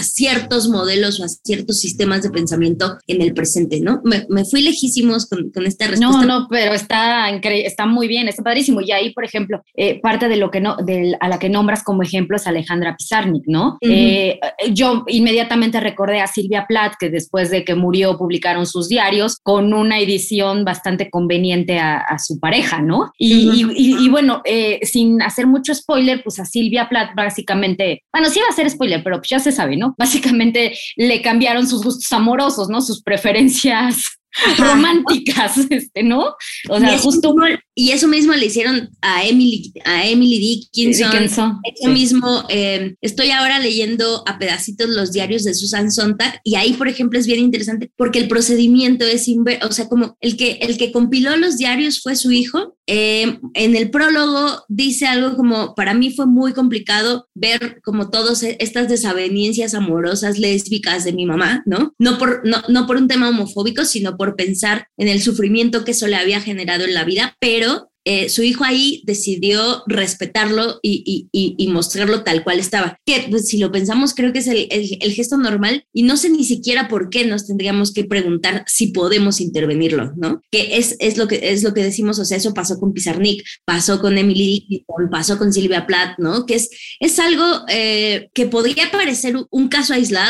ciertos 0.02 0.68
modelos 0.68 1.20
o 1.20 1.24
a 1.24 1.28
ciertos 1.28 1.80
sistemas 1.80 2.24
de 2.24 2.30
pensamiento 2.30 2.98
en 3.08 3.22
el 3.22 3.34
presente, 3.34 3.80
¿no? 3.80 4.02
Me, 4.04 4.44
fui 4.46 4.62
lejísimos 4.62 5.28
con, 5.28 5.52
esta 5.66 5.88
respuesta. 5.88 6.00
No, 6.00 6.24
no, 6.24 6.48
pero 6.50 6.74
está, 6.74 7.30
está 7.30 7.86
muy 7.86 8.08
bien, 8.08 8.28
está 8.28 8.44
padrísimo. 8.44 8.82
Y 8.82 8.92
ahí, 8.92 9.14
por 9.14 9.24
ejemplo, 9.24 9.64
eh, 9.76 10.02
parte 10.02 10.28
de 10.28 10.36
lo 10.36 10.52
que 10.52 10.60
no, 10.60 10.76
de, 10.76 11.16
a 11.20 11.30
la 11.30 11.40
que 11.40 11.50
nombras 11.50 11.84
como 11.84 12.04
ejemplo 12.04 12.36
es 12.36 12.48
Alejandra 12.48 12.96
Pizarnik, 12.98 13.44
¿no? 13.48 13.78
Eh, 13.82 14.40
yo 14.72 15.04
inmediatamente 15.08 15.80
recordé 15.80 16.20
a 16.20 16.28
Silvia 16.28 16.66
Plath, 16.68 16.96
que 17.00 17.10
después 17.10 17.50
de 17.50 17.64
que 17.64 17.76
murió 17.76 18.18
publicaron 18.18 18.66
sus 18.66 18.90
diarios 18.90 19.38
con 19.42 19.74
una 19.74 20.00
edición 20.00 20.66
bastante 20.66 21.10
conveniente 21.10 21.80
a, 21.80 22.04
su 22.20 22.40
pareja, 22.40 22.82
¿no? 22.82 23.12
Y, 23.18 24.10
bueno, 24.10 24.42
eh, 24.46 24.80
sin 24.84 25.22
hacer 25.22 25.48
mucho 25.48 25.74
spoiler, 25.74 26.24
pues 26.24 26.40
a 26.40 26.46
Silvia 26.46 26.88
Plath 26.90 27.16
básicamente, 27.16 28.04
bueno, 28.12 28.30
sí 28.30 28.40
va 28.44 28.50
a 28.50 28.56
ser 28.56 28.70
spoiler, 28.70 29.04
pero 29.04 29.18
pues 29.18 29.30
ya 29.30 29.40
se 29.40 29.52
sabe, 29.52 29.78
¿no? 29.78 29.96
Básicamente 29.98 30.78
le 30.96 31.22
cambiaron 31.22 31.68
sus 31.68 31.84
gustos 31.84 32.12
amorosos, 32.14 32.70
¿no? 32.70 32.82
Sus 32.82 33.02
preferencias 33.02 34.20
románticas, 34.58 35.58
este, 35.70 36.04
¿no? 36.04 36.36
O 36.70 36.80
sea, 36.80 36.96
y 36.96 36.98
justo 36.98 37.36
y 37.75 37.92
eso 37.92 38.08
mismo 38.08 38.34
le 38.34 38.46
hicieron 38.46 38.90
a 39.02 39.25
Emily, 39.25 39.74
a 39.86 40.08
Emily 40.08 40.40
Dickinson. 40.40 41.60
Eso 41.63 41.90
mismo, 41.90 42.44
eh, 42.50 42.96
estoy 43.02 43.32
ahora 43.32 43.60
leyendo 43.60 44.24
a 44.28 44.38
pedacitos 44.38 44.90
los 44.90 45.12
diarios 45.12 45.44
de 45.44 45.54
Susan 45.54 45.92
Sontag 45.92 46.40
y 46.44 46.56
ahí, 46.56 46.74
por 46.74 46.88
ejemplo, 46.88 47.20
es 47.20 47.28
bien 47.28 47.40
interesante 47.40 47.92
porque 47.98 48.20
el 48.20 48.28
procedimiento 48.28 49.06
es 49.06 49.28
o 49.62 49.72
sea, 49.72 49.88
como 49.88 50.18
el 50.22 50.38
que 50.38 50.54
el 50.62 50.78
que 50.78 50.92
compiló 50.92 51.36
los 51.38 51.58
diarios 51.58 52.02
fue 52.02 52.16
su 52.16 52.32
hijo. 52.32 52.78
Eh, 52.86 53.40
en 53.54 53.75
el 53.78 53.90
prólogo 53.92 54.63
dice 54.68 55.06
algo 55.08 55.38
como 55.38 55.74
para 55.74 55.94
mí 55.94 56.12
fue 56.12 56.25
muy 56.25 56.52
complicado 56.52 57.30
ver 57.34 57.80
como 57.82 58.10
todas 58.10 58.44
estas 58.44 58.90
desavenencias 58.90 59.74
amorosas 59.74 60.38
lésbicas 60.38 61.06
de 61.06 61.13
mi 61.13 61.25
mamá, 61.25 61.63
¿no? 61.66 61.94
No 61.98 62.18
por 62.18 62.46
no, 62.46 62.62
no 62.68 62.86
por 62.86 62.98
un 62.98 63.08
tema 63.08 63.30
homofóbico, 63.30 63.86
sino 63.86 64.18
por 64.18 64.23
pensar 64.36 64.88
en 64.98 65.08
el 65.08 65.22
sufrimiento 65.22 65.84
que 65.84 65.92
eso 65.92 66.08
le 66.08 66.15
había 66.15 66.42
generado 66.42 66.86
en 66.86 66.94
la 66.94 67.03
vida, 67.03 67.36
pero 67.39 67.89
eh, 68.06 68.27
su 68.27 68.44
hijo 68.44 68.65
ahí 68.65 69.01
decidió 69.06 69.84
respetarlo 69.88 70.80
y, 70.84 71.30
mostrarlo 71.72 72.24
tal 72.24 72.44
cual 72.44 72.60
estaba. 72.60 73.00
Que 73.06 73.27
pues, 73.30 73.48
si 73.48 73.58
lo 73.58 73.72
pensamos, 73.72 74.13
creo 74.13 74.34
que 74.34 74.39
es 74.39 74.48
el, 74.48 75.13
gesto 75.13 75.38
normal 75.38 75.86
y 75.94 76.03
no 76.03 76.18
sé 76.18 76.30
ni 76.30 76.44
siquiera 76.44 76.88
por 76.88 77.10
qué 77.10 77.25
nos 77.25 77.48
tendríamos 77.48 77.94
que 77.94 78.03
preguntar 78.03 78.63
si 78.68 78.88
podemos 78.88 79.39
intervenirlo, 79.39 80.13
¿no? 80.18 80.42
Que 80.51 80.77
es, 80.77 80.96
es, 81.00 81.18
lo, 81.18 81.27
que, 81.27 81.39
es 81.51 81.63
lo 81.63 81.74
que 81.74 81.84
decimos, 81.84 82.20
o 82.20 82.25
sea, 82.25 82.38
eso 82.38 82.53
pasó 82.53 82.77
con 82.80 82.94
Pizarnik, 82.94 83.44
pasó 83.65 84.01
con 84.01 84.18
Emily 84.18 84.65
Dickinson, 84.70 85.10
pasó 85.10 85.38
con 85.38 85.53
Silvia 85.53 85.88
Plath, 85.88 86.20
¿no? 86.20 86.46
Que 86.46 86.56
es, 86.56 86.70
es 87.00 87.18
algo 87.20 87.46
eh, 87.70 88.30
que 88.34 88.48
podría 88.48 88.92
parecer 88.92 89.36
un 89.50 89.68
caso 89.70 89.94
aislado. 89.94 90.30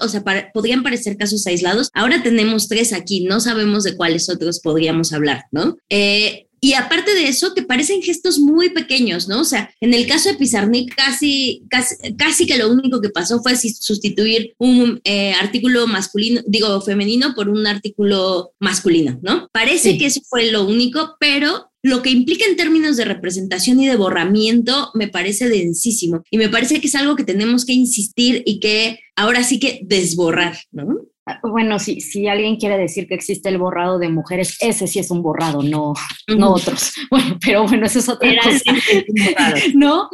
O 0.00 0.08
sea, 0.08 0.24
podrían 0.52 0.82
parecer 0.82 1.16
casos 1.16 1.46
aislados. 1.46 1.90
Ahora 1.94 2.22
tenemos 2.22 2.68
tres 2.68 2.92
aquí, 2.92 3.24
no 3.24 3.40
sabemos 3.40 3.84
de 3.84 3.96
cuáles 3.96 4.28
otros 4.28 4.60
podríamos 4.60 5.12
hablar, 5.12 5.44
¿no? 5.52 5.76
Eh, 5.88 6.48
y 6.60 6.74
aparte 6.74 7.14
de 7.14 7.28
eso, 7.28 7.54
que 7.54 7.62
parecen 7.62 8.02
gestos 8.02 8.38
muy 8.38 8.70
pequeños, 8.70 9.28
¿no? 9.28 9.40
O 9.40 9.44
sea, 9.44 9.72
en 9.80 9.94
el 9.94 10.06
caso 10.06 10.28
de 10.28 10.36
Pizarnik, 10.36 10.94
casi, 10.94 11.62
casi, 11.70 11.94
casi 12.16 12.46
que 12.46 12.58
lo 12.58 12.70
único 12.70 13.00
que 13.00 13.10
pasó 13.10 13.40
fue 13.40 13.56
sustituir 13.56 14.54
un 14.58 15.00
eh, 15.04 15.32
artículo 15.40 15.86
masculino, 15.86 16.40
digo, 16.46 16.80
femenino 16.80 17.34
por 17.34 17.48
un 17.48 17.66
artículo 17.66 18.52
masculino, 18.58 19.18
¿no? 19.22 19.48
Parece 19.52 19.98
que 19.98 20.06
eso 20.06 20.20
fue 20.28 20.50
lo 20.50 20.64
único, 20.64 21.16
pero 21.20 21.67
lo 21.82 22.02
que 22.02 22.10
implica 22.10 22.44
en 22.44 22.56
términos 22.56 22.96
de 22.96 23.04
representación 23.04 23.80
y 23.80 23.86
de 23.86 23.96
borramiento 23.96 24.90
me 24.94 25.08
parece 25.08 25.48
densísimo 25.48 26.22
y 26.30 26.38
me 26.38 26.48
parece 26.48 26.80
que 26.80 26.88
es 26.88 26.94
algo 26.94 27.16
que 27.16 27.24
tenemos 27.24 27.64
que 27.64 27.72
insistir 27.72 28.42
y 28.46 28.60
que 28.60 28.98
ahora 29.16 29.42
sí 29.44 29.60
que 29.60 29.80
desborrar, 29.84 30.56
¿no? 30.72 31.06
Ah, 31.28 31.38
bueno, 31.42 31.78
si, 31.78 32.00
si 32.00 32.26
alguien 32.26 32.56
quiere 32.56 32.78
decir 32.78 33.06
que 33.06 33.14
existe 33.14 33.50
el 33.50 33.58
borrado 33.58 33.98
de 33.98 34.08
mujeres, 34.08 34.56
ese 34.60 34.86
sí 34.86 34.98
es 34.98 35.10
un 35.10 35.22
borrado, 35.22 35.62
no, 35.62 35.92
no 36.26 36.52
otros. 36.52 36.94
Bueno, 37.10 37.38
pero 37.40 37.66
bueno, 37.66 37.86
eso 37.86 37.98
es 37.98 38.08
otra 38.08 38.34
cosa. 38.42 38.74
¿No? 39.74 40.08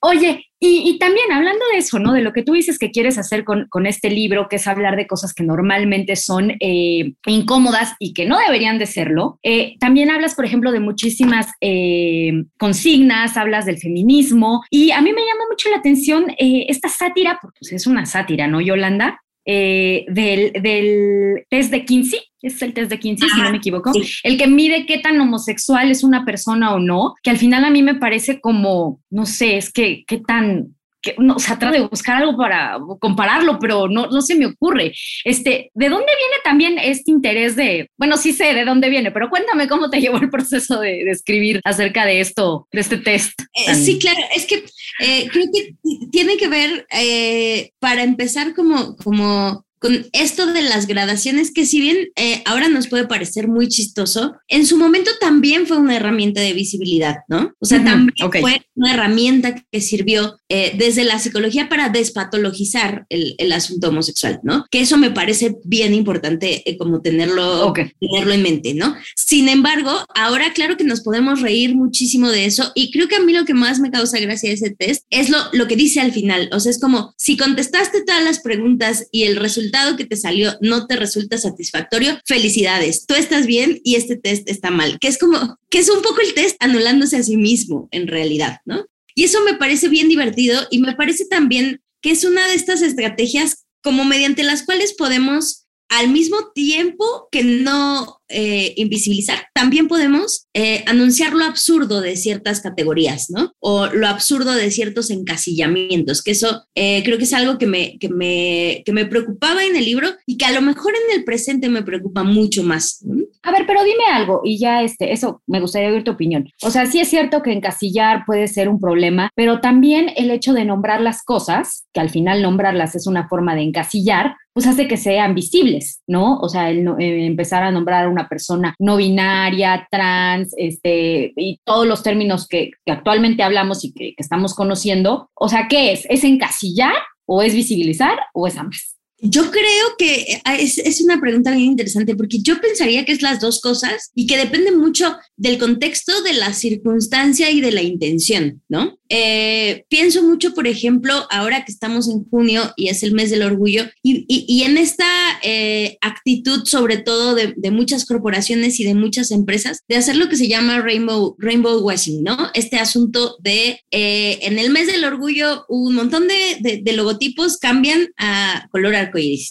Oye, 0.00 0.46
y, 0.58 0.98
también 0.98 1.32
hablando 1.32 1.64
de 1.72 1.78
eso, 1.78 1.98
¿no? 1.98 2.12
De 2.12 2.20
lo 2.20 2.32
que 2.32 2.42
tú 2.42 2.52
dices 2.52 2.78
que 2.78 2.90
quieres 2.90 3.16
hacer 3.16 3.44
con, 3.44 3.86
este 3.86 4.10
libro, 4.10 4.48
que 4.48 4.56
es 4.56 4.66
hablar 4.66 4.96
de 4.96 5.06
cosas 5.06 5.32
que 5.32 5.42
normalmente 5.42 6.16
son 6.16 6.52
eh, 6.60 7.14
incómodas 7.26 7.94
y 7.98 8.12
que 8.12 8.26
no 8.26 8.38
deberían 8.38 8.78
de 8.78 8.86
serlo. 8.86 9.38
Eh, 9.42 9.76
también 9.80 10.10
hablas, 10.10 10.34
por 10.34 10.44
ejemplo, 10.44 10.72
de 10.72 10.80
muchísimas 10.80 11.46
eh, 11.60 12.44
consignas, 12.58 13.36
hablas 13.36 13.64
del 13.64 13.78
feminismo 13.78 14.62
y 14.70 14.90
a 14.90 15.00
mí 15.00 15.12
me 15.12 15.22
llama 15.22 15.44
mucho 15.50 15.70
la 15.70 15.78
atención 15.78 16.26
esta 16.38 16.88
sátira, 16.88 17.38
porque 17.40 17.58
es 17.62 17.86
una 17.86 18.04
sátira, 18.04 18.46
¿no, 18.46 18.60
Yolanda? 18.60 19.18
Del, 19.44 20.52
del 20.62 21.44
test 21.48 21.70
de 21.70 21.84
Kinsey, 21.84 22.20
es 22.42 22.60
el 22.62 22.72
test 22.72 22.90
de 22.90 22.98
Kinsey, 22.98 23.28
si 23.28 23.40
no 23.40 23.50
me 23.50 23.58
equivoco, 23.58 23.92
el 24.22 24.38
que 24.38 24.46
mide 24.46 24.86
qué 24.86 24.98
tan 24.98 25.20
homosexual 25.20 25.90
es 25.90 26.04
una 26.04 26.24
persona 26.24 26.74
o 26.74 26.78
no, 26.78 27.14
que 27.22 27.30
al 27.30 27.38
final 27.38 27.64
a 27.64 27.70
mí 27.70 27.82
me 27.82 27.96
parece 27.96 28.40
como, 28.40 29.00
no 29.10 29.26
sé, 29.26 29.56
es 29.56 29.72
que 29.72 30.04
qué 30.06 30.18
tan 30.18 30.74
que, 31.02 31.14
no, 31.18 31.34
o 31.34 31.38
sea, 31.38 31.58
trato 31.58 31.74
de 31.74 31.88
buscar 31.88 32.16
algo 32.16 32.36
para 32.36 32.78
compararlo, 32.98 33.58
pero 33.58 33.88
no, 33.88 34.06
no 34.06 34.22
se 34.22 34.34
me 34.34 34.46
ocurre. 34.46 34.92
Este, 35.24 35.70
¿De 35.74 35.88
dónde 35.88 36.06
viene 36.06 36.34
también 36.44 36.78
este 36.78 37.10
interés 37.10 37.56
de, 37.56 37.90
bueno, 37.96 38.16
sí 38.16 38.32
sé 38.32 38.54
de 38.54 38.64
dónde 38.64 38.90
viene, 38.90 39.10
pero 39.10 39.30
cuéntame 39.30 39.68
cómo 39.68 39.90
te 39.90 40.00
llevó 40.00 40.18
el 40.18 40.30
proceso 40.30 40.80
de, 40.80 41.02
escribir 41.10 41.60
acerca 41.64 42.04
de 42.04 42.20
esto, 42.20 42.68
de 42.72 42.80
este 42.80 42.98
test? 42.98 43.40
Eh, 43.66 43.74
sí, 43.74 43.98
claro, 43.98 44.20
es 44.34 44.46
que 44.46 44.64
eh, 45.00 45.28
creo 45.30 45.46
que 45.52 45.74
tiene 46.10 46.36
que 46.36 46.48
ver, 46.48 46.86
eh, 46.92 47.70
para 47.78 48.02
empezar, 48.02 48.54
como, 48.54 48.96
como 48.96 49.64
con 49.80 50.06
esto 50.12 50.52
de 50.52 50.60
las 50.60 50.86
gradaciones, 50.86 51.52
que 51.52 51.64
si 51.64 51.80
bien 51.80 51.96
eh, 52.14 52.42
ahora 52.44 52.68
nos 52.68 52.86
puede 52.86 53.06
parecer 53.06 53.48
muy 53.48 53.66
chistoso, 53.68 54.34
en 54.46 54.66
su 54.66 54.76
momento 54.76 55.10
también 55.20 55.66
fue 55.66 55.78
una 55.78 55.96
herramienta 55.96 56.42
de 56.42 56.52
visibilidad, 56.52 57.16
¿no? 57.28 57.54
O 57.58 57.64
sea, 57.64 57.82
también 57.82 58.12
fue 58.40 58.60
una 58.74 58.92
herramienta 58.92 59.54
que 59.54 59.80
sirvió 59.80 60.38
eh, 60.50 60.74
desde 60.76 61.04
la 61.04 61.18
psicología 61.18 61.70
para 61.70 61.88
despatologizar 61.88 63.06
el, 63.08 63.34
el, 63.38 63.52
asunto 63.52 63.88
homosexual, 63.88 64.40
¿no? 64.42 64.66
Que 64.70 64.80
eso 64.80 64.98
me 64.98 65.10
parece 65.10 65.56
bien 65.64 65.94
importante 65.94 66.68
eh, 66.68 66.76
como 66.76 67.00
tenerlo, 67.00 67.72
tenerlo 67.72 68.34
en 68.34 68.42
mente, 68.42 68.74
¿no? 68.74 68.94
Sin 69.16 69.48
embargo, 69.48 70.04
ahora 70.14 70.52
claro 70.52 70.76
que 70.76 70.84
nos 70.84 71.00
podemos 71.00 71.40
reír 71.40 71.74
muchísimo 71.74 72.28
de 72.28 72.44
eso 72.44 72.70
y 72.74 72.90
creo 72.90 73.08
que 73.08 73.16
a 73.16 73.20
mí 73.20 73.32
lo 73.32 73.46
que 73.46 73.54
más 73.54 73.80
me 73.80 73.90
causa 73.90 74.20
gracia 74.20 74.50
de 74.50 74.56
ese 74.56 74.70
test 74.70 75.04
es 75.08 75.30
lo, 75.30 75.38
lo 75.54 75.66
que 75.66 75.76
dice 75.76 76.00
al 76.00 76.12
final, 76.12 76.50
o 76.52 76.60
sea, 76.60 76.70
es 76.70 76.78
como 76.78 77.14
si 77.16 77.38
contestaste 77.38 78.04
todas 78.04 78.22
las 78.22 78.40
preguntas 78.40 79.06
y 79.10 79.22
el 79.22 79.36
resultado 79.36 79.69
que 79.96 80.04
te 80.04 80.16
salió 80.16 80.52
no 80.60 80.86
te 80.86 80.96
resulta 80.96 81.38
satisfactorio, 81.38 82.18
felicidades, 82.26 83.06
tú 83.06 83.14
estás 83.14 83.46
bien 83.46 83.80
y 83.84 83.96
este 83.96 84.16
test 84.16 84.48
está 84.48 84.70
mal, 84.70 84.98
que 85.00 85.08
es 85.08 85.18
como, 85.18 85.58
que 85.70 85.78
es 85.78 85.88
un 85.88 86.02
poco 86.02 86.20
el 86.20 86.34
test 86.34 86.56
anulándose 86.60 87.16
a 87.16 87.22
sí 87.22 87.36
mismo 87.36 87.88
en 87.90 88.06
realidad, 88.06 88.58
¿no? 88.64 88.86
Y 89.14 89.24
eso 89.24 89.42
me 89.44 89.54
parece 89.54 89.88
bien 89.88 90.08
divertido 90.08 90.66
y 90.70 90.78
me 90.78 90.94
parece 90.94 91.26
también 91.26 91.80
que 92.00 92.10
es 92.10 92.24
una 92.24 92.46
de 92.48 92.54
estas 92.54 92.82
estrategias 92.82 93.66
como 93.82 94.04
mediante 94.04 94.42
las 94.42 94.62
cuales 94.62 94.94
podemos 94.94 95.59
al 95.90 96.08
mismo 96.08 96.36
tiempo 96.54 97.28
que 97.32 97.42
no 97.42 98.20
eh, 98.28 98.74
invisibilizar, 98.76 99.48
también 99.52 99.88
podemos 99.88 100.46
eh, 100.54 100.84
anunciar 100.86 101.32
lo 101.32 101.44
absurdo 101.44 102.00
de 102.00 102.16
ciertas 102.16 102.60
categorías, 102.60 103.28
¿no? 103.28 103.52
O 103.58 103.88
lo 103.88 104.06
absurdo 104.06 104.52
de 104.52 104.70
ciertos 104.70 105.10
encasillamientos, 105.10 106.22
que 106.22 106.30
eso 106.30 106.64
eh, 106.76 107.02
creo 107.04 107.18
que 107.18 107.24
es 107.24 107.32
algo 107.32 107.58
que 107.58 107.66
me, 107.66 107.98
que, 107.98 108.08
me, 108.08 108.82
que 108.86 108.92
me 108.92 109.04
preocupaba 109.04 109.64
en 109.64 109.74
el 109.74 109.84
libro 109.84 110.08
y 110.26 110.36
que 110.38 110.44
a 110.44 110.52
lo 110.52 110.62
mejor 110.62 110.94
en 110.94 111.18
el 111.18 111.24
presente 111.24 111.68
me 111.68 111.82
preocupa 111.82 112.22
mucho 112.22 112.62
más. 112.62 113.04
A 113.42 113.52
ver, 113.52 113.64
pero 113.66 113.82
dime 113.84 114.04
algo 114.12 114.40
y 114.44 114.58
ya 114.58 114.82
este, 114.82 115.12
eso 115.12 115.42
me 115.46 115.60
gustaría 115.60 115.90
oír 115.90 116.04
tu 116.04 116.12
opinión. 116.12 116.48
O 116.62 116.70
sea, 116.70 116.86
sí 116.86 117.00
es 117.00 117.08
cierto 117.08 117.42
que 117.42 117.52
encasillar 117.52 118.24
puede 118.26 118.48
ser 118.48 118.68
un 118.68 118.80
problema, 118.80 119.30
pero 119.34 119.60
también 119.60 120.10
el 120.16 120.30
hecho 120.30 120.52
de 120.52 120.64
nombrar 120.64 121.00
las 121.00 121.22
cosas, 121.22 121.86
que 121.92 122.00
al 122.00 122.10
final 122.10 122.42
nombrarlas 122.42 122.94
es 122.94 123.06
una 123.06 123.28
forma 123.28 123.54
de 123.54 123.62
encasillar, 123.62 124.36
pues 124.52 124.66
hace 124.66 124.88
que 124.88 124.96
sean 124.96 125.34
visibles, 125.34 126.02
¿no? 126.06 126.38
O 126.38 126.48
sea, 126.48 126.70
el, 126.70 126.86
eh, 126.98 127.26
empezar 127.26 127.62
a 127.62 127.70
nombrar 127.70 128.04
a 128.04 128.08
una 128.08 128.28
persona 128.28 128.74
no 128.78 128.96
binaria, 128.96 129.86
trans, 129.90 130.52
este, 130.56 131.32
y 131.36 131.60
todos 131.64 131.86
los 131.86 132.02
términos 132.02 132.48
que, 132.48 132.72
actualmente 132.86 133.42
hablamos 133.42 133.84
y 133.84 133.92
que, 133.92 134.14
que, 134.14 134.22
estamos 134.22 134.54
conociendo. 134.54 135.30
O 135.34 135.48
sea, 135.48 135.68
¿qué 135.68 135.92
es? 135.92 136.06
¿Es 136.10 136.24
encasillar 136.24 136.94
o 137.26 137.42
es 137.42 137.54
visibilizar 137.54 138.18
o 138.34 138.46
es 138.46 138.56
ambas? 138.56 138.99
Yo 139.22 139.50
creo 139.50 139.96
que 139.98 140.40
ah, 140.44 140.56
es, 140.56 140.78
es, 140.78 141.00
una 141.02 141.20
pregunta 141.20 141.50
bien 141.50 141.72
interesante 141.72 142.16
porque 142.16 142.40
yo 142.40 142.60
pensaría 142.60 143.04
que 143.04 143.12
es 143.12 143.22
las 143.22 143.40
dos 143.40 143.60
cosas 143.60 144.10
y 144.14 144.26
que 144.26 144.38
depende 144.38 144.72
mucho 144.72 145.16
del 145.36 145.58
contexto, 145.58 146.22
de 146.22 146.34
la 146.34 146.54
circunstancia 146.54 147.50
y 147.50 147.60
de 147.60 147.72
la 147.72 147.82
intención, 147.82 148.62
¿no? 148.68 148.98
Eh, 149.12 149.84
pienso 149.88 150.22
mucho, 150.22 150.54
por 150.54 150.68
ejemplo, 150.68 151.26
ahora 151.30 151.64
que 151.64 151.72
estamos 151.72 152.08
en 152.08 152.24
junio 152.30 152.72
y 152.76 152.88
es 152.88 153.02
el 153.02 153.12
mes 153.12 153.30
del 153.30 153.42
orgullo, 153.42 153.84
y, 154.04 154.24
y, 154.28 154.62
en 154.62 154.78
esta 154.78 155.04
eh, 155.42 155.98
actitud, 156.00 156.64
sobre 156.64 156.98
todo 156.98 157.34
de, 157.34 157.54
de, 157.56 157.70
muchas 157.72 158.06
corporaciones 158.06 158.78
y 158.78 158.84
de 158.84 158.94
muchas 158.94 159.32
empresas, 159.32 159.82
de 159.88 159.96
hacer 159.96 160.16
lo 160.16 160.28
que 160.28 160.36
se 160.36 160.46
llama 160.46 160.80
rainbow, 160.80 161.34
rainbow 161.38 161.80
washing, 161.80 162.22
¿no? 162.22 162.50
Este 162.54 162.76
asunto 162.76 163.36
de 163.40 163.80
eh, 163.90 164.38
en 164.42 164.60
el 164.60 164.70
mes 164.70 164.86
del 164.86 165.04
orgullo, 165.04 165.64
un 165.68 165.96
montón 165.96 166.28
de, 166.28 166.58
de, 166.60 166.80
de 166.80 166.92
logotipos 166.92 167.58
cambian 167.58 168.10
a 168.16 168.68
color 168.70 168.94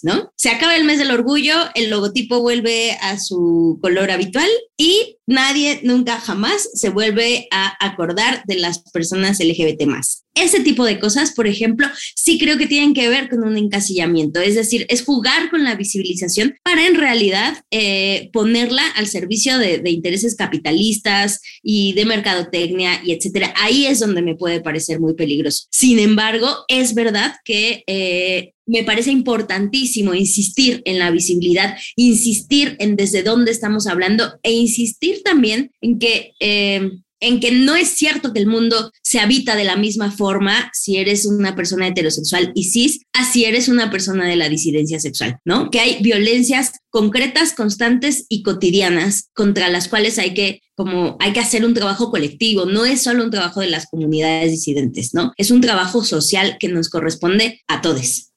¿no? 0.03 0.31
Se 0.35 0.49
acaba 0.49 0.75
el 0.75 0.83
mes 0.83 0.99
del 0.99 1.11
orgullo, 1.11 1.53
el 1.75 1.89
logotipo 1.89 2.41
vuelve 2.41 2.97
a 3.01 3.19
su 3.19 3.77
color 3.81 4.11
habitual 4.11 4.49
y 4.77 5.18
nadie 5.29 5.79
nunca 5.83 6.19
jamás 6.19 6.69
se 6.73 6.89
vuelve 6.89 7.47
a 7.51 7.77
acordar 7.85 8.43
de 8.45 8.55
las 8.55 8.79
personas 8.91 9.39
LGBT 9.39 9.85
más. 9.85 10.25
Ese 10.33 10.61
tipo 10.61 10.85
de 10.85 10.99
cosas, 10.99 11.33
por 11.33 11.47
ejemplo, 11.47 11.87
sí 12.15 12.39
creo 12.39 12.57
que 12.57 12.65
tienen 12.65 12.93
que 12.93 13.09
ver 13.09 13.29
con 13.29 13.43
un 13.43 13.57
encasillamiento, 13.57 14.39
es 14.39 14.55
decir, 14.55 14.85
es 14.89 15.03
jugar 15.03 15.49
con 15.49 15.63
la 15.63 15.75
visibilización 15.75 16.55
para 16.63 16.87
en 16.87 16.95
realidad 16.95 17.61
eh, 17.71 18.29
ponerla 18.33 18.83
al 18.95 19.07
servicio 19.07 19.57
de, 19.57 19.81
intereses 19.89 20.35
capitalistas 20.35 21.41
y 21.61 21.93
de 21.93 22.05
mercadotecnia 22.05 23.01
y 23.03 23.11
etcétera. 23.11 23.53
Ahí 23.57 23.85
es 23.85 23.99
donde 23.99 24.21
me 24.21 24.35
puede 24.35 24.61
parecer 24.61 24.99
muy 24.99 25.13
peligroso. 25.13 25.65
Sin 25.71 25.99
embargo, 25.99 26.47
es 26.67 26.93
verdad 26.95 27.35
que 27.43 27.83
eh, 27.85 28.53
me 28.69 28.83
parece 28.83 29.09
importantísimo 29.09 30.13
insistir 30.13 30.83
en 30.85 30.99
la 30.99 31.09
visibilidad, 31.09 31.75
insistir 31.95 32.75
en 32.79 32.95
desde 32.95 33.23
dónde 33.23 33.51
estamos 33.51 33.87
hablando 33.87 34.39
e 34.43 34.51
insistir 34.51 35.18
también 35.23 35.71
en 35.81 35.99
que 35.99 36.33
eh, 36.39 36.89
en 37.19 37.39
que 37.39 37.51
no 37.51 37.75
es 37.75 37.89
cierto 37.89 38.33
que 38.33 38.39
el 38.39 38.47
mundo 38.47 38.91
se 39.03 39.19
habita 39.19 39.55
de 39.55 39.65
la 39.65 39.75
misma 39.75 40.11
forma 40.11 40.71
si 40.73 40.97
eres 40.97 41.25
una 41.25 41.55
persona 41.55 41.87
heterosexual 41.87 42.51
y 42.55 42.65
cis, 42.65 43.01
así 43.13 43.45
eres 43.45 43.67
una 43.67 43.91
persona 43.91 44.25
de 44.25 44.35
la 44.35 44.49
disidencia 44.49 44.99
sexual, 44.99 45.37
¿no? 45.43 45.69
Que 45.69 45.79
hay 45.79 46.01
violencias 46.01 46.71
concretas, 46.89 47.53
constantes 47.53 48.25
y 48.29 48.43
cotidianas 48.43 49.29
contra 49.33 49.69
las 49.69 49.87
cuales 49.87 50.17
hay 50.17 50.33
que 50.33 50.61
como 50.75 51.17
hay 51.19 51.33
que 51.33 51.41
hacer 51.41 51.65
un 51.65 51.73
trabajo 51.73 52.09
colectivo, 52.09 52.65
no 52.65 52.85
es 52.85 53.01
solo 53.01 53.25
un 53.25 53.31
trabajo 53.31 53.59
de 53.59 53.69
las 53.69 53.87
comunidades 53.87 54.51
disidentes, 54.51 55.13
¿no? 55.13 55.33
Es 55.35 55.51
un 55.51 55.59
trabajo 55.59 56.05
social 56.05 56.55
que 56.57 56.69
nos 56.69 56.87
corresponde 56.87 57.61
a 57.67 57.81
todos. 57.81 58.29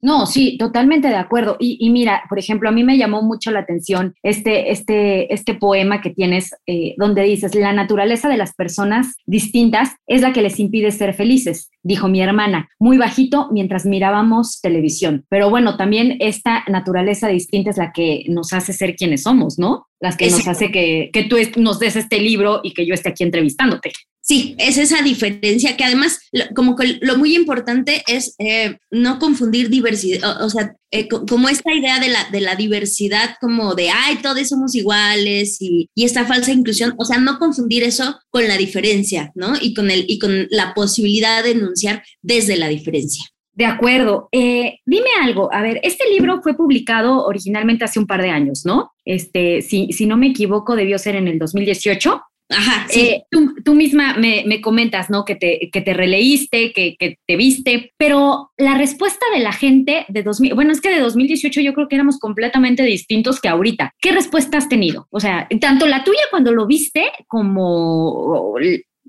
No, 0.00 0.26
sí, 0.26 0.56
totalmente 0.58 1.08
de 1.08 1.16
acuerdo. 1.16 1.56
Y, 1.58 1.88
mira, 1.90 2.22
por 2.28 2.38
ejemplo, 2.38 2.68
a 2.68 2.72
mí 2.72 2.84
me 2.84 2.98
llamó 2.98 3.22
mucho 3.22 3.50
la 3.50 3.60
atención 3.60 4.14
este, 4.22 4.70
este, 4.70 5.32
este 5.32 5.54
poema 5.54 6.00
que 6.00 6.10
tienes 6.10 6.54
eh, 6.66 6.94
donde 6.96 7.22
dices, 7.22 7.54
la 7.54 7.72
naturaleza 7.72 8.28
de 8.28 8.36
las 8.36 8.54
personas 8.54 9.14
distintas 9.26 9.90
es 10.06 10.22
la 10.22 10.32
que 10.32 10.42
les 10.42 10.58
impide 10.60 10.90
ser 10.90 11.14
felices, 11.14 11.70
dijo 11.82 12.08
mi 12.08 12.20
hermana, 12.20 12.68
muy 12.78 12.98
bajito 12.98 13.48
mientras 13.50 13.86
mirábamos 13.86 14.60
televisión. 14.60 15.24
Pero 15.28 15.50
bueno, 15.50 15.76
también 15.76 16.16
esta 16.20 16.64
naturaleza 16.68 17.28
distinta 17.28 17.70
es 17.70 17.76
la 17.76 17.92
que 17.92 18.24
nos 18.28 18.52
hace 18.52 18.72
ser 18.72 18.96
quienes 18.96 19.22
somos, 19.22 19.58
¿no? 19.58 19.86
Las 20.00 20.16
que 20.16 20.30
nos 20.30 20.46
hace 20.46 20.70
que, 20.70 21.10
que 21.12 21.24
tú 21.24 21.36
nos 21.56 21.78
des 21.80 21.96
este 21.96 22.20
libro 22.20 22.60
y 22.62 22.72
que 22.72 22.86
yo 22.86 22.94
esté 22.94 23.08
aquí 23.08 23.24
entrevistándote. 23.24 23.90
Sí, 24.28 24.54
es 24.58 24.76
esa 24.76 25.00
diferencia 25.00 25.74
que 25.78 25.84
además, 25.84 26.20
como 26.54 26.76
que 26.76 26.98
lo 27.00 27.16
muy 27.16 27.34
importante 27.34 28.02
es 28.06 28.34
eh, 28.38 28.76
no 28.90 29.18
confundir 29.18 29.70
diversidad, 29.70 30.44
o, 30.44 30.50
sea, 30.50 30.76
eh, 30.90 31.08
como 31.08 31.48
esta 31.48 31.72
idea 31.72 31.98
de 31.98 32.10
la, 32.10 32.28
de 32.30 32.42
la 32.42 32.54
diversidad, 32.54 33.36
como 33.40 33.74
de, 33.74 33.88
ay, 33.88 34.16
todos 34.16 34.46
somos 34.46 34.74
iguales 34.74 35.56
y, 35.62 35.88
y, 35.94 36.04
esta 36.04 36.26
falsa 36.26 36.52
inclusión, 36.52 36.94
o 36.98 37.06
sea, 37.06 37.16
no 37.16 37.38
confundir 37.38 37.82
eso 37.84 38.20
con 38.28 38.46
la 38.46 38.58
diferencia, 38.58 39.32
¿no? 39.34 39.54
Y 39.62 39.72
con, 39.72 39.90
el, 39.90 40.04
y 40.06 40.18
con 40.18 40.46
la 40.50 40.74
posibilidad 40.74 41.42
de 41.42 41.52
enunciar 41.52 42.02
desde 42.20 42.58
la 42.58 42.68
diferencia. 42.68 43.24
De 43.54 43.64
acuerdo. 43.64 44.28
Eh, 44.30 44.80
dime 44.84 45.08
algo, 45.22 45.48
a 45.54 45.62
ver, 45.62 45.80
este 45.82 46.04
libro 46.10 46.42
fue 46.42 46.54
publicado 46.54 47.24
originalmente 47.24 47.86
hace 47.86 47.98
un 47.98 48.06
par 48.06 48.20
de 48.20 48.28
años, 48.28 48.66
¿no? 48.66 48.92
Este, 49.06 49.62
si, 49.62 49.90
si 49.94 50.04
no 50.04 50.18
me 50.18 50.28
equivoco, 50.28 50.76
debió 50.76 50.98
ser 50.98 51.16
en 51.16 51.28
el 51.28 51.38
2018. 51.38 52.20
Ajá, 52.50 52.86
sí. 52.88 53.00
Eh, 53.00 53.24
tú, 53.30 53.74
misma 53.74 54.14
me, 54.16 54.60
comentas, 54.60 55.10
¿no? 55.10 55.24
Que 55.24 55.36
te, 55.36 55.68
que 55.70 55.80
te 55.80 55.92
releíste, 55.92 56.72
que, 56.72 56.96
te 57.26 57.36
viste, 57.36 57.92
pero 57.98 58.52
la 58.56 58.76
respuesta 58.76 59.26
de 59.34 59.40
la 59.40 59.52
gente 59.52 60.06
de 60.08 60.22
2000, 60.22 60.54
bueno, 60.54 60.72
es 60.72 60.80
que 60.80 60.90
de 60.90 61.00
2018 61.00 61.60
yo 61.60 61.74
creo 61.74 61.88
que 61.88 61.96
éramos 61.96 62.18
completamente 62.18 62.82
distintos 62.82 63.40
que 63.40 63.48
ahorita. 63.48 63.94
¿Qué 64.00 64.12
respuesta 64.12 64.58
has 64.58 64.68
tenido? 64.68 65.06
O 65.10 65.20
sea, 65.20 65.46
tanto 65.60 65.86
la 65.86 66.04
tuya 66.04 66.22
cuando 66.30 66.52
lo 66.52 66.66
viste 66.66 67.10
como 67.26 68.54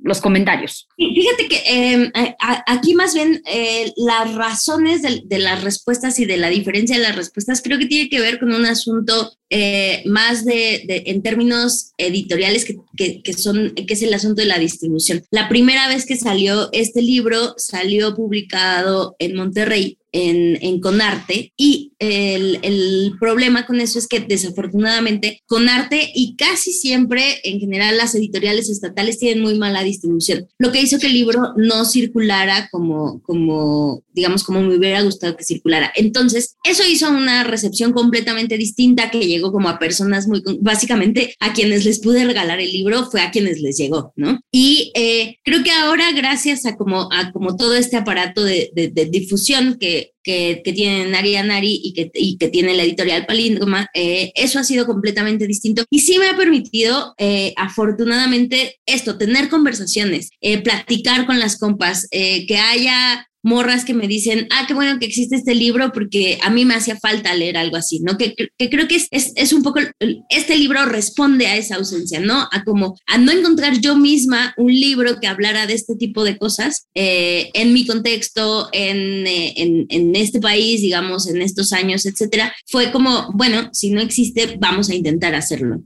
los 0.01 0.21
comentarios. 0.21 0.87
Fíjate 0.97 1.47
que 1.47 1.61
em, 1.67 2.11
aquí 2.67 2.93
más 2.93 3.13
bien 3.13 3.41
eh, 3.45 3.91
las 3.97 4.33
razones 4.35 5.01
de, 5.01 5.39
las 5.39 5.63
respuestas 5.63 6.19
y 6.19 6.25
de 6.25 6.37
la 6.37 6.49
diferencia 6.49 6.97
de 6.97 7.03
las 7.03 7.15
respuestas 7.15 7.61
creo 7.61 7.77
que 7.79 7.87
tiene 7.87 8.09
que 8.09 8.19
ver 8.19 8.39
con 8.39 8.53
un 8.53 8.65
asunto 8.65 9.33
eh, 9.49 10.03
más 10.05 10.45
de, 10.45 10.83
en 10.87 11.21
términos 11.21 11.91
editoriales 11.97 12.65
que, 12.65 13.21
que, 13.21 13.33
son, 13.33 13.73
que 13.75 13.93
es 13.93 14.01
el 14.01 14.13
asunto 14.13 14.41
de 14.41 14.47
la 14.47 14.59
distribución. 14.59 15.23
La 15.31 15.49
primera 15.49 15.87
vez 15.87 16.05
que 16.05 16.15
salió 16.15 16.69
este 16.71 17.01
libro 17.01 17.55
salió 17.57 18.15
publicado 18.15 19.15
en 19.19 19.35
Monterrey 19.35 19.97
en, 20.11 20.57
en 20.61 20.79
Conarte 20.79 21.53
y 21.55 21.93
el, 21.99 22.59
el, 22.63 23.13
problema 23.19 23.65
con 23.65 23.79
eso 23.79 23.99
es 23.99 24.07
que 24.07 24.19
desafortunadamente 24.19 25.43
Conarte 25.45 26.11
y 26.15 26.35
casi 26.35 26.71
siempre 26.71 27.39
en 27.43 27.59
general 27.59 27.97
las 27.97 28.15
editoriales 28.15 28.69
estatales 28.69 29.19
tienen 29.19 29.43
muy 29.43 29.57
mala 29.57 29.83
distribución, 29.83 30.47
lo 30.57 30.71
que 30.71 30.81
hizo 30.81 30.99
que 30.99 31.07
el 31.07 31.13
libro 31.13 31.53
no 31.57 31.85
circulara 31.85 32.69
como, 32.71 33.21
como 33.21 34.03
digamos, 34.19 34.43
como 34.43 34.61
me 34.61 34.75
hubiera 34.75 35.01
gustado 35.01 35.37
que 35.37 35.43
circulara. 35.43 35.91
Entonces, 35.95 36.57
eso 36.63 36.83
hizo 36.87 37.09
una 37.09 37.43
recepción 37.43 37.93
completamente 37.93 38.57
distinta 38.57 39.09
que 39.09 39.25
llegó 39.25 39.38
como 39.41 39.69
a 39.69 39.79
personas 39.79 40.27
muy, 40.27 40.41
básicamente 40.61 41.35
a 41.39 41.53
quienes 41.53 41.85
les 41.85 41.99
pude 41.99 42.25
regalar 42.25 42.59
el 42.59 42.71
libro 42.71 43.09
fue 43.09 43.21
a 43.21 43.31
quienes 43.31 43.61
les 43.61 43.77
llegó, 43.77 44.13
¿no? 44.15 44.39
Y 44.51 44.91
eh, 44.95 45.37
creo 45.43 45.63
que 45.63 45.71
ahora 45.71 46.11
gracias 46.11 46.65
a 46.65 46.75
como, 46.75 47.09
a 47.11 47.31
como 47.31 47.55
todo 47.55 47.75
este 47.75 47.97
aparato 47.97 48.43
de, 48.43 48.71
de, 48.73 48.89
de 48.89 49.05
difusión 49.05 49.77
que 49.79 50.13
que, 50.29 50.73
tiene 50.73 51.09
Nari 51.09 51.33
Nari 51.41 51.81
y 51.83 51.93
que, 51.93 52.11
y 52.13 52.37
que 52.37 52.49
tiene 52.49 52.75
la 52.75 52.83
editorial 52.83 53.25
Palíndroma, 53.25 53.87
eh, 53.93 54.31
eso 54.35 54.59
ha 54.59 54.63
sido 54.63 54.85
completamente 54.85 55.47
distinto 55.47 55.83
y 55.89 55.99
sí 55.99 56.19
me 56.19 56.27
ha 56.27 56.37
permitido, 56.37 57.13
eh, 57.17 57.53
afortunadamente, 57.57 58.79
esto, 58.85 59.17
tener 59.17 59.49
conversaciones, 59.49 60.29
eh, 60.41 60.61
platicar 60.61 61.25
con 61.25 61.39
las 61.39 61.57
compas, 61.57 62.07
que 62.09 62.57
haya 62.57 63.28
morras 63.49 63.83
que 63.83 63.95
me 63.95 64.07
dicen, 64.07 64.47
ah, 64.51 64.65
qué 64.67 64.75
bueno 64.75 64.99
que 64.99 65.07
existe 65.07 65.35
este 65.35 65.55
libro 65.55 65.91
porque 65.91 66.37
a 66.43 66.51
mí 66.51 66.65
me 66.65 66.75
hacía 66.75 66.95
falta 66.97 67.33
leer 67.33 67.57
algo 67.57 67.77
así, 67.77 67.99
¿no? 67.99 68.15
Que, 68.17 68.35
que 68.35 68.69
creo 68.69 68.87
que 68.87 68.95
es, 68.95 69.07
es, 69.09 69.33
es, 69.35 69.51
un 69.53 69.63
poco, 69.63 69.79
este 70.29 70.55
libro 70.55 70.85
responde 70.85 71.47
a 71.47 71.57
esa 71.57 71.75
ausencia, 71.75 72.19
¿no? 72.19 72.47
A 72.51 72.63
como, 72.63 72.95
a 73.07 73.17
no 73.17 73.31
encontrar 73.31 73.79
yo 73.79 73.95
misma 73.95 74.53
un 74.55 74.71
libro 74.71 75.19
que 75.19 75.27
hablara 75.27 75.65
de 75.65 75.73
este 75.73 75.95
tipo 75.95 76.23
de 76.23 76.37
cosas 76.37 76.87
eh, 76.93 77.49
en 77.55 77.73
mi 77.73 77.87
contexto, 77.87 78.69
en, 78.71 79.25
eh, 79.25 79.53
en, 79.57 79.87
en, 79.89 80.15
este 80.15 80.39
país, 80.39 80.81
digamos, 80.81 81.27
en 81.27 81.41
estos 81.41 81.73
años, 81.73 82.05
etcétera. 82.05 82.53
Fue 82.67 82.91
como, 82.91 83.31
bueno, 83.33 83.69
si 83.73 83.89
no 83.89 83.99
existe, 83.99 84.57
vamos 84.59 84.89
a 84.91 84.95
intentar 84.95 85.33
hacerlo. 85.33 85.81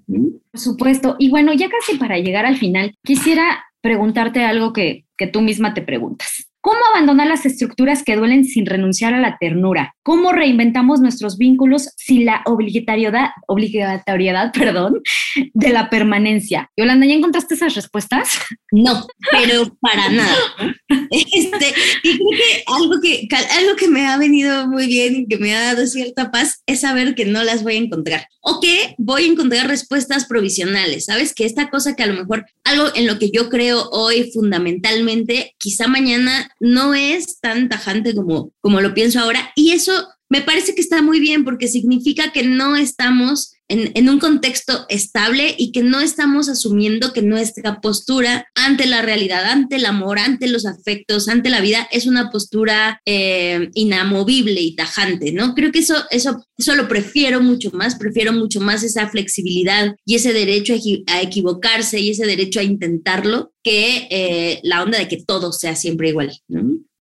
Por 0.51 0.59
supuesto. 0.59 1.15
Y 1.17 1.29
bueno, 1.29 1.53
ya 1.53 1.69
casi 1.69 1.97
para 1.97 2.19
llegar 2.19 2.45
al 2.45 2.57
final, 2.57 2.93
quisiera 3.05 3.63
preguntarte 3.81 4.43
algo 4.43 4.73
que, 4.73 5.05
que 5.17 5.27
tú 5.27 5.41
misma 5.41 5.73
te 5.73 5.81
preguntas. 5.81 6.52
¿Cómo 6.63 6.79
abandonar 6.93 7.27
las 7.27 7.45
estructuras 7.45 8.03
que 8.03 8.15
duelen 8.15 8.45
sin 8.45 8.65
renunciar 8.65 9.13
a 9.13 9.19
la 9.19 9.37
ternura? 9.37 9.97
¿Cómo 10.01 10.31
reinventamos 10.31 11.01
nuestros 11.01 11.37
vínculos 11.37 11.89
sin 11.97 12.23
la 12.23 12.41
obligatoriedad, 12.45 13.31
obligatoriedad 13.47 14.53
perdón, 14.53 15.01
de 15.53 15.69
la 15.69 15.89
permanencia? 15.89 16.71
Yolanda, 16.77 17.05
¿ya 17.05 17.15
encontraste 17.15 17.55
esas 17.55 17.75
respuestas? 17.75 18.39
No, 18.71 19.05
pero 19.29 19.77
para 19.81 20.09
nada. 20.09 20.37
Este, 21.11 21.73
y 22.01 22.17
creo 22.17 22.29
que 22.31 22.63
algo, 22.65 23.01
que 23.01 23.27
algo 23.59 23.75
que 23.75 23.87
me 23.87 24.07
ha 24.07 24.17
venido 24.17 24.67
muy 24.67 24.87
bien 24.87 25.15
y 25.15 25.27
que 25.27 25.37
me 25.37 25.53
ha 25.53 25.73
dado 25.73 25.85
cierta 25.85 26.31
paz 26.31 26.63
es 26.65 26.81
saber 26.81 27.13
que 27.13 27.25
no 27.25 27.43
las 27.43 27.61
voy 27.61 27.75
a 27.75 27.79
encontrar 27.79 28.25
o 28.41 28.59
que 28.59 28.95
voy 28.97 29.23
a 29.23 29.27
encontrar 29.27 29.67
respuestas 29.67 30.25
provisionales, 30.25 31.05
¿sabes? 31.05 31.33
Que 31.33 31.45
esta 31.45 31.69
cosa 31.69 31.95
que 31.95 32.03
a 32.03 32.07
lo 32.07 32.15
mejor 32.15 32.45
algo 32.63 32.87
en 32.95 33.05
lo 33.05 33.19
que 33.19 33.29
yo 33.31 33.49
creo 33.49 33.89
hoy 33.91 34.31
fundamentalmente, 34.33 35.55
quizá 35.59 35.87
mañana 35.87 36.49
no 36.63 36.93
es 36.93 37.41
tan 37.41 37.67
tajante 37.67 38.15
como, 38.15 38.53
como 38.61 38.79
lo 38.79 38.93
pienso 38.93 39.19
ahora. 39.19 39.51
Y 39.53 39.71
eso 39.71 40.12
me 40.33 40.41
parece 40.41 40.73
que 40.73 40.81
está 40.81 41.03
muy 41.03 41.19
bien 41.19 41.43
porque 41.43 41.67
significa 41.67 42.31
que 42.31 42.41
no 42.41 42.75
estamos 42.75 43.53
en, 43.67 44.09
un 44.09 44.17
contexto 44.17 44.87
estable 44.89 45.53
y 45.59 45.71
que 45.71 45.83
no 45.83 45.99
estamos 45.99 46.49
asumiendo 46.49 47.13
que 47.13 47.21
nuestra 47.21 47.81
postura 47.81 48.47
ante 48.55 48.87
la 48.87 49.03
realidad, 49.03 49.45
ante 49.45 49.75
el 49.75 49.85
amor, 49.85 50.17
ante 50.17 50.47
los 50.47 50.65
afectos, 50.65 51.27
ante 51.27 51.51
la 51.51 51.61
vida, 51.61 51.87
es 51.91 52.07
una 52.07 52.31
postura 52.31 52.99
eh, 53.05 53.69
inamovible 53.75 54.59
y 54.59 54.75
tajante, 54.75 55.31
¿no? 55.33 55.53
Creo 55.53 55.71
que 55.71 55.79
eso, 55.79 55.97
eso, 56.09 56.43
eso 56.57 56.73
lo 56.73 56.87
prefiero 56.87 57.39
mucho 57.39 57.69
más, 57.69 57.93
prefiero 57.93 58.33
mucho 58.33 58.59
más 58.59 58.81
esa 58.81 59.07
flexibilidad 59.09 59.95
y 60.03 60.15
ese 60.15 60.33
derecho 60.33 60.73
a, 61.05 61.21
equivocarse 61.21 61.99
y 61.99 62.09
ese 62.09 62.25
derecho 62.25 62.59
a 62.59 62.63
intentarlo 62.63 63.53
que 63.61 64.07
eh, 64.09 64.61
la 64.63 64.81
onda 64.81 64.97
de 64.97 65.07
que 65.07 65.23
todo 65.23 65.51
sea 65.51 65.75
siempre 65.75 66.09
igual. 66.09 66.31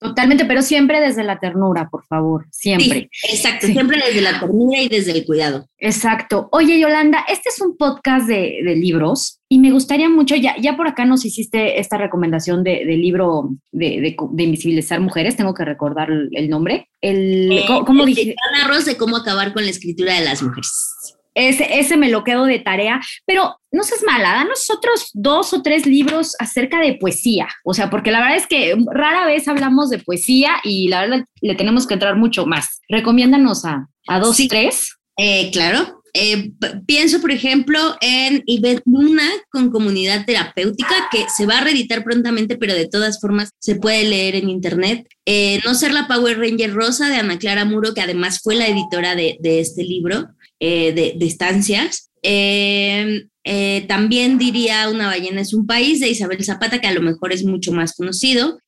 Totalmente, 0.02 0.46
pero 0.46 0.64
siempre 0.64 1.00
desde 1.00 1.24
la 1.24 1.40
ternura, 1.40 1.88
por 1.88 2.04
favor, 2.08 2.48
siempre. 2.50 3.08
exacto, 3.32 3.68
siempre 3.68 4.02
desde 4.04 4.22
la 4.22 4.40
ternura 4.40 4.82
y 4.82 4.90
desde 4.90 5.12
el 5.12 5.24
cuidado. 5.24 5.68
Exacto. 5.78 6.50
Oye, 6.52 6.80
Yolanda, 6.80 7.24
este 7.30 7.50
es 7.50 7.62
un 7.62 7.78
podcast 7.78 8.28
de, 8.28 8.64
libros 8.76 9.40
y 9.48 9.60
me 9.60 9.70
gustaría 9.70 10.10
mucho, 10.10 10.36
ya, 10.36 10.56
ya 10.58 10.76
por 10.76 10.88
acá 10.88 11.06
nos 11.06 11.24
hiciste 11.24 11.80
esta 11.80 12.00
recomendación 12.00 12.64
de, 12.64 12.84
libro 12.86 13.52
de, 13.72 14.16
invisibilizar 14.38 15.00
mujeres, 15.00 15.36
tengo 15.36 15.54
que 15.54 15.66
recordar 15.66 16.10
el, 16.10 16.50
nombre. 16.50 16.90
El, 17.00 17.52
eh, 17.52 17.66
¿Cómo, 17.68 18.04
dije? 18.04 18.34
Arroz 18.64 18.86
de 18.86 18.98
cómo 18.98 19.18
acabar 19.18 19.54
con 19.54 19.64
la 19.66 19.70
escritura 19.70 20.16
de 20.16 20.26
las 20.26 20.42
mujeres. 20.42 21.16
Ese, 21.34 21.80
ese 21.80 21.98
me 21.98 22.10
lo 22.10 22.24
quedo 22.24 22.46
de 22.46 22.60
tarea, 22.60 23.00
pero 23.26 23.58
no 23.72 23.84
seas 23.84 24.04
mala, 24.06 24.34
danos 24.34 24.70
otros 24.70 25.12
dos 25.14 25.54
o 25.54 25.62
tres 25.62 25.86
libros 25.86 26.36
acerca 26.40 26.80
de 26.80 26.96
poesía. 26.96 27.48
O 27.64 27.74
sea, 27.74 27.90
porque 27.90 28.12
la 28.12 28.20
verdad 28.20 28.38
es 28.38 28.48
que 28.48 28.76
rara 28.92 29.26
vez 29.26 29.48
hablamos 29.48 29.90
de 29.90 30.00
poesía 30.00 30.56
y 30.64 30.90
la 30.90 31.02
verdad 31.02 31.26
le 31.42 31.56
tenemos 31.56 31.88
que 31.88 31.94
entrar 31.94 32.18
mucho 32.18 32.46
más. 32.46 32.82
Recomiéndanos 32.90 33.64
a, 33.66 33.88
a 34.08 34.20
dos 34.20 34.40
y 34.40 34.48
tres. 34.48 34.98
Eh, 35.18 35.52
claro. 35.52 36.02
Eh, 36.14 36.52
pienso, 36.86 37.22
por 37.22 37.32
ejemplo, 37.32 37.80
en 38.02 38.44
Ivette 38.46 38.84
Luna 38.86 39.30
con 39.50 39.70
comunidad 39.70 40.26
terapéutica, 40.26 41.08
que 41.10 41.26
se 41.30 41.46
va 41.46 41.60
a 41.60 41.64
reeditar 41.64 42.04
prontamente, 42.04 42.58
pero 42.58 42.74
de 42.74 42.88
todas 42.88 43.22
formas 43.22 43.52
se 43.60 43.76
puede 43.76 44.04
leer 44.04 44.36
en 44.36 44.50
internet. 44.50 45.08
Eh, 45.26 45.62
no 45.64 45.74
ser 45.74 45.94
la 45.94 46.08
Power 46.08 46.38
Ranger 46.38 46.74
Rosa 46.74 47.08
de 47.08 47.16
Ana 47.16 47.40
Clara 47.40 47.64
Muro, 47.64 47.94
que 47.94 48.02
además 48.02 48.42
fue 48.44 48.56
la 48.56 48.68
editora 48.68 49.16
de, 49.16 49.38
de 49.40 49.62
este 49.62 49.84
libro. 49.84 50.28
Eh, 50.64 50.94
de, 50.94 51.26
estancias. 51.26 52.12
Eh, 52.22 53.24
eh, 53.44 53.84
también 53.88 54.38
diría 54.38 54.88
Una 54.90 55.08
ballena 55.08 55.42
es 55.42 55.56
un 55.56 55.66
país 55.66 56.00
de 56.00 56.10
Isabel 56.10 56.44
Zapata, 56.44 56.80
que 56.80 56.86
a 56.86 56.94
lo 56.94 57.02
mejor 57.02 57.34
es 57.34 57.44
mucho 57.44 57.72
más 57.72 57.96
conocido. 57.96 58.60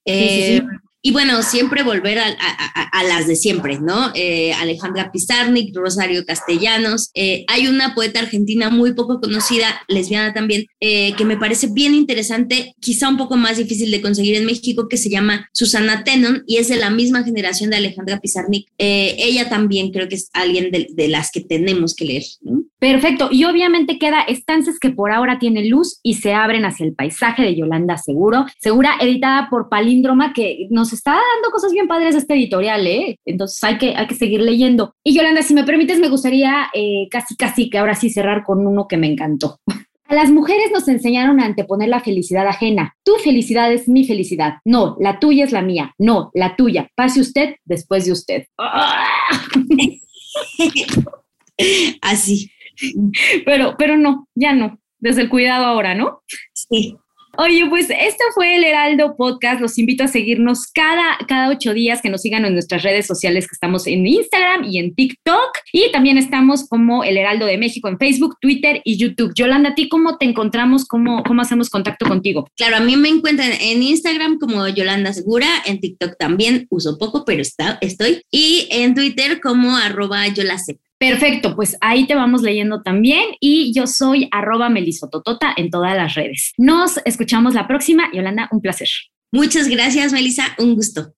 Y 1.05 1.11
bueno, 1.11 1.43
siempre 1.43 1.83
volver 1.83 2.17
a, 2.17 3.03
las 3.03 3.27
de 3.27 3.35
siempre, 3.35 3.77
¿no? 3.77 4.13
Eh, 4.15 4.53
Alejandra 4.53 5.11
Pizarnik, 5.11 5.75
Rosario 5.75 6.25
Castellanos. 6.25 7.11
Eh, 7.13 7.43
hay 7.49 7.67
una 7.67 7.93
poeta 7.93 8.21
argentina 8.21 8.69
muy 8.69 8.93
poco 8.93 9.19
conocida, 9.19 9.81
lesbiana 9.89 10.33
también, 10.33 10.65
eh, 10.79 11.13
que 11.17 11.25
me 11.25 11.35
parece 11.35 11.67
bien 11.67 11.93
interesante, 11.93 12.73
quizá 12.79 13.09
un 13.09 13.17
poco 13.17 13.35
más 13.35 13.57
difícil 13.57 13.91
de 13.91 14.01
conseguir 14.01 14.35
en 14.35 14.45
México, 14.45 14.87
que 14.87 14.95
se 14.95 15.09
llama 15.09 15.49
Susana 15.51 16.05
Tenon 16.05 16.43
y 16.47 16.55
es 16.55 16.69
de 16.69 16.77
la 16.77 16.89
misma 16.89 17.25
generación 17.25 17.69
de 17.71 17.75
Alejandra 17.75 18.21
Pizarnik. 18.21 18.69
ella 18.77 19.49
también 19.49 19.91
creo 19.91 20.07
que 20.07 20.15
es 20.15 20.29
alguien 20.31 20.71
de, 20.71 20.87
de 20.89 21.07
las 21.09 21.31
que 21.31 21.41
tenemos 21.41 21.95
que 21.95 22.05
leer. 22.05 22.23
¿no? 22.39 22.63
Perfecto. 22.83 23.29
Y 23.31 23.45
obviamente 23.45 23.97
queda 23.97 24.23
estancias 24.23 24.77
que 24.77 24.89
por 24.89 25.13
ahora 25.13 25.39
tiene 25.39 25.69
luz 25.69 26.01
y 26.03 26.15
se 26.15 26.33
abren 26.33 26.65
hacia 26.65 26.85
el 26.85 26.93
paisaje 26.93 27.41
de 27.41 27.55
Yolanda 27.55 27.95
Seguro, 27.95 28.45
Segura, 28.59 28.95
editada 28.99 29.47
por 29.49 29.69
Palíndroma, 29.69 30.33
que 30.33 30.67
nos 30.69 30.91
está 30.91 31.11
dando 31.11 31.49
cosas 31.49 31.71
bien 31.71 31.87
padres 31.87 32.13
este 32.13 32.33
editorial, 32.33 32.85
¿eh? 32.85 33.17
Entonces 33.23 33.63
hay 33.63 33.77
que, 33.77 33.95
hay 33.95 34.05
que 34.07 34.15
seguir 34.15 34.41
leyendo. 34.41 34.95
Y 35.01 35.15
Yolanda, 35.15 35.43
si 35.43 35.53
me 35.53 35.63
permites, 35.63 35.97
me 35.97 36.09
gustaría 36.09 36.67
eh, 36.73 37.07
casi, 37.09 37.37
casi 37.37 37.69
que 37.69 37.77
ahora 37.77 37.95
sí 37.95 38.09
cerrar 38.09 38.43
con 38.43 38.67
uno 38.67 38.85
que 38.89 38.97
me 38.97 39.07
encantó. 39.07 39.61
A 40.09 40.15
las 40.15 40.29
mujeres 40.29 40.69
nos 40.73 40.85
enseñaron 40.89 41.39
a 41.39 41.45
anteponer 41.45 41.87
la 41.87 42.01
felicidad 42.01 42.45
ajena. 42.45 42.97
Tu 43.03 43.13
felicidad 43.23 43.71
es 43.71 43.87
mi 43.87 44.05
felicidad. 44.05 44.55
No, 44.65 44.97
la 44.99 45.19
tuya 45.19 45.45
es 45.45 45.53
la 45.53 45.61
mía. 45.61 45.95
No, 45.97 46.29
la 46.33 46.57
tuya. 46.57 46.89
Pase 46.93 47.21
usted 47.21 47.55
después 47.63 48.05
de 48.05 48.11
usted. 48.11 48.47
Así. 52.01 52.51
Pero, 53.45 53.75
pero 53.77 53.97
no, 53.97 54.27
ya 54.35 54.53
no. 54.53 54.79
Desde 54.99 55.21
el 55.21 55.29
cuidado 55.29 55.65
ahora, 55.65 55.95
¿no? 55.95 56.21
Sí. 56.53 56.97
Oye, 57.35 57.65
pues 57.67 57.87
esto 57.89 58.23
fue 58.35 58.57
el 58.57 58.63
Heraldo 58.63 59.15
Podcast. 59.17 59.59
Los 59.59 59.79
invito 59.79 60.03
a 60.03 60.07
seguirnos 60.07 60.67
cada, 60.71 61.17
cada 61.27 61.49
ocho 61.49 61.73
días, 61.73 61.99
que 61.99 62.11
nos 62.11 62.21
sigan 62.21 62.45
en 62.45 62.53
nuestras 62.53 62.83
redes 62.83 63.07
sociales, 63.07 63.47
que 63.47 63.55
estamos 63.55 63.87
en 63.87 64.05
Instagram 64.05 64.65
y 64.65 64.77
en 64.77 64.93
TikTok. 64.93 65.49
Y 65.71 65.91
también 65.91 66.19
estamos 66.19 66.67
como 66.69 67.03
el 67.03 67.17
Heraldo 67.17 67.47
de 67.47 67.57
México 67.57 67.87
en 67.87 67.97
Facebook, 67.97 68.37
Twitter 68.39 68.81
y 68.83 68.97
YouTube. 68.97 69.33
Yolanda, 69.33 69.69
¿a 69.69 69.75
ti 69.75 69.89
cómo 69.89 70.19
te 70.19 70.25
encontramos? 70.25 70.85
¿Cómo, 70.85 71.23
cómo 71.23 71.41
hacemos 71.41 71.71
contacto 71.71 72.05
contigo? 72.05 72.47
Claro, 72.55 72.77
a 72.77 72.81
mí 72.81 72.95
me 72.97 73.09
encuentran 73.09 73.51
en 73.59 73.81
Instagram 73.81 74.37
como 74.37 74.67
Yolanda 74.67 75.11
Segura, 75.11 75.47
en 75.65 75.79
TikTok 75.79 76.17
también 76.19 76.67
uso 76.69 76.99
poco, 76.99 77.25
pero 77.25 77.41
está, 77.41 77.79
estoy. 77.81 78.21
Y 78.29 78.67
en 78.69 78.93
Twitter 78.93 79.41
como 79.41 79.75
arroba. 79.75 80.27
Perfecto, 81.09 81.53
pues 81.53 81.75
ahí 81.81 82.07
te 82.07 82.15
vamos 82.15 82.41
leyendo 82.43 82.81
también 82.81 83.31
y 83.41 83.73
yo 83.75 83.87
soy 83.87 84.29
arroba 84.31 84.69
melisototota 84.69 85.53
en 85.57 85.69
todas 85.69 85.97
las 85.97 86.15
redes. 86.15 86.53
Nos 86.57 86.97
escuchamos 87.03 87.55
la 87.55 87.67
próxima. 87.67 88.09
Yolanda, 88.13 88.47
un 88.53 88.61
placer. 88.61 88.87
Muchas 89.33 89.67
gracias, 89.67 90.13
Melissa. 90.13 90.55
Un 90.57 90.75
gusto. 90.75 91.13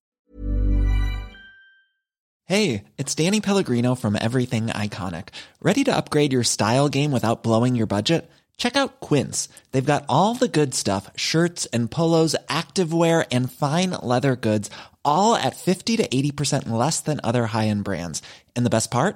Hey, 2.48 2.84
it's 2.98 3.14
Danny 3.14 3.40
Pellegrino 3.40 3.94
from 3.94 4.16
Everything 4.20 4.70
Iconic. 4.70 5.28
Ready 5.62 5.84
to 5.84 5.96
upgrade 5.96 6.34
your 6.34 6.44
style 6.44 6.90
game 6.90 7.12
without 7.12 7.44
blowing 7.44 7.76
your 7.76 7.88
budget? 7.88 8.28
Check 8.58 8.76
out 8.76 9.02
Quince. 9.02 9.50
They've 9.72 9.86
got 9.86 10.06
all 10.10 10.34
the 10.34 10.48
good 10.48 10.74
stuff 10.74 11.12
shirts 11.16 11.68
and 11.68 11.92
polos, 11.92 12.36
activewear, 12.50 13.28
and 13.32 13.52
fine 13.52 13.92
leather 14.02 14.36
goods, 14.36 14.72
all 15.04 15.36
at 15.36 15.56
50 15.56 15.98
to 15.98 16.08
80% 16.08 16.70
less 16.70 17.02
than 17.02 17.20
other 17.24 17.46
high 17.46 17.68
end 17.68 17.84
brands. 17.84 18.24
And 18.56 18.66
the 18.66 18.72
best 18.72 18.90
part? 18.90 19.16